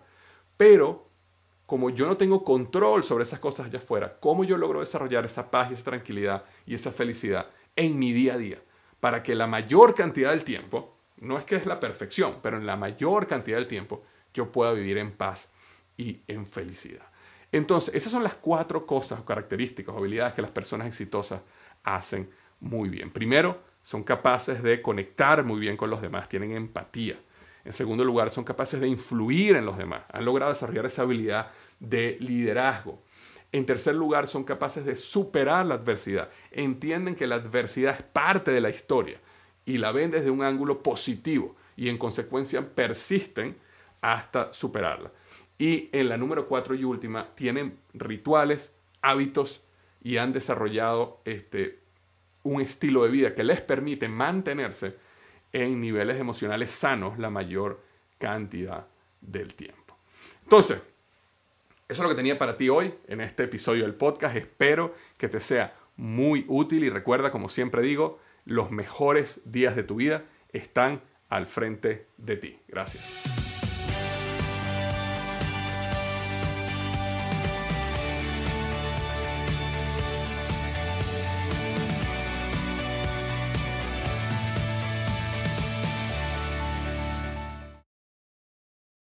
Pero 0.56 1.05
como 1.66 1.90
yo 1.90 2.06
no 2.06 2.16
tengo 2.16 2.44
control 2.44 3.02
sobre 3.02 3.24
esas 3.24 3.40
cosas 3.40 3.66
allá 3.66 3.78
afuera, 3.78 4.16
¿cómo 4.20 4.44
yo 4.44 4.56
logro 4.56 4.80
desarrollar 4.80 5.24
esa 5.24 5.50
paz 5.50 5.70
y 5.70 5.74
esa 5.74 5.90
tranquilidad 5.90 6.44
y 6.64 6.74
esa 6.74 6.92
felicidad 6.92 7.50
en 7.74 7.98
mi 7.98 8.12
día 8.12 8.34
a 8.34 8.38
día? 8.38 8.62
Para 9.00 9.22
que 9.22 9.34
la 9.34 9.46
mayor 9.46 9.94
cantidad 9.94 10.30
del 10.30 10.44
tiempo, 10.44 10.96
no 11.18 11.38
es 11.38 11.44
que 11.44 11.56
es 11.56 11.66
la 11.66 11.80
perfección, 11.80 12.36
pero 12.42 12.56
en 12.56 12.66
la 12.66 12.76
mayor 12.76 13.26
cantidad 13.26 13.58
del 13.58 13.66
tiempo 13.66 14.04
yo 14.32 14.52
pueda 14.52 14.72
vivir 14.72 14.98
en 14.98 15.12
paz 15.12 15.50
y 15.96 16.22
en 16.28 16.46
felicidad. 16.46 17.06
Entonces, 17.52 17.94
esas 17.94 18.12
son 18.12 18.22
las 18.22 18.34
cuatro 18.34 18.86
cosas 18.86 19.20
o 19.20 19.24
características 19.24 19.94
o 19.94 19.98
habilidades 19.98 20.34
que 20.34 20.42
las 20.42 20.50
personas 20.50 20.86
exitosas 20.86 21.40
hacen 21.82 22.30
muy 22.60 22.88
bien. 22.88 23.10
Primero, 23.10 23.60
son 23.82 24.02
capaces 24.02 24.62
de 24.62 24.82
conectar 24.82 25.44
muy 25.44 25.60
bien 25.60 25.76
con 25.76 25.90
los 25.90 26.02
demás, 26.02 26.28
tienen 26.28 26.52
empatía. 26.52 27.18
En 27.66 27.72
segundo 27.72 28.04
lugar, 28.04 28.30
son 28.30 28.44
capaces 28.44 28.80
de 28.80 28.86
influir 28.86 29.56
en 29.56 29.66
los 29.66 29.76
demás. 29.76 30.02
Han 30.12 30.24
logrado 30.24 30.52
desarrollar 30.52 30.86
esa 30.86 31.02
habilidad 31.02 31.50
de 31.80 32.16
liderazgo. 32.20 33.02
En 33.50 33.66
tercer 33.66 33.96
lugar, 33.96 34.28
son 34.28 34.44
capaces 34.44 34.84
de 34.84 34.94
superar 34.94 35.66
la 35.66 35.74
adversidad. 35.74 36.30
Entienden 36.52 37.16
que 37.16 37.26
la 37.26 37.34
adversidad 37.34 37.96
es 37.98 38.02
parte 38.04 38.52
de 38.52 38.60
la 38.60 38.70
historia 38.70 39.20
y 39.64 39.78
la 39.78 39.90
ven 39.90 40.12
desde 40.12 40.30
un 40.30 40.44
ángulo 40.44 40.80
positivo 40.80 41.56
y 41.76 41.88
en 41.88 41.98
consecuencia 41.98 42.72
persisten 42.72 43.56
hasta 44.00 44.52
superarla. 44.52 45.10
Y 45.58 45.88
en 45.90 46.08
la 46.08 46.16
número 46.16 46.46
cuatro 46.46 46.72
y 46.76 46.84
última, 46.84 47.34
tienen 47.34 47.78
rituales, 47.94 48.74
hábitos 49.02 49.64
y 50.04 50.18
han 50.18 50.32
desarrollado 50.32 51.20
este, 51.24 51.80
un 52.44 52.60
estilo 52.60 53.02
de 53.02 53.10
vida 53.10 53.34
que 53.34 53.42
les 53.42 53.60
permite 53.60 54.06
mantenerse 54.06 55.04
en 55.52 55.80
niveles 55.80 56.18
emocionales 56.18 56.70
sanos 56.70 57.18
la 57.18 57.30
mayor 57.30 57.82
cantidad 58.18 58.86
del 59.20 59.54
tiempo. 59.54 59.96
Entonces, 60.42 60.80
eso 61.88 62.02
es 62.02 62.04
lo 62.04 62.08
que 62.08 62.14
tenía 62.16 62.38
para 62.38 62.56
ti 62.56 62.68
hoy 62.68 62.94
en 63.06 63.20
este 63.20 63.44
episodio 63.44 63.84
del 63.84 63.94
podcast. 63.94 64.36
Espero 64.36 64.94
que 65.16 65.28
te 65.28 65.40
sea 65.40 65.74
muy 65.96 66.44
útil 66.48 66.84
y 66.84 66.90
recuerda, 66.90 67.30
como 67.30 67.48
siempre 67.48 67.82
digo, 67.82 68.20
los 68.44 68.70
mejores 68.70 69.40
días 69.44 69.76
de 69.76 69.82
tu 69.82 69.96
vida 69.96 70.24
están 70.52 71.02
al 71.28 71.46
frente 71.46 72.06
de 72.16 72.36
ti. 72.36 72.58
Gracias. 72.68 73.55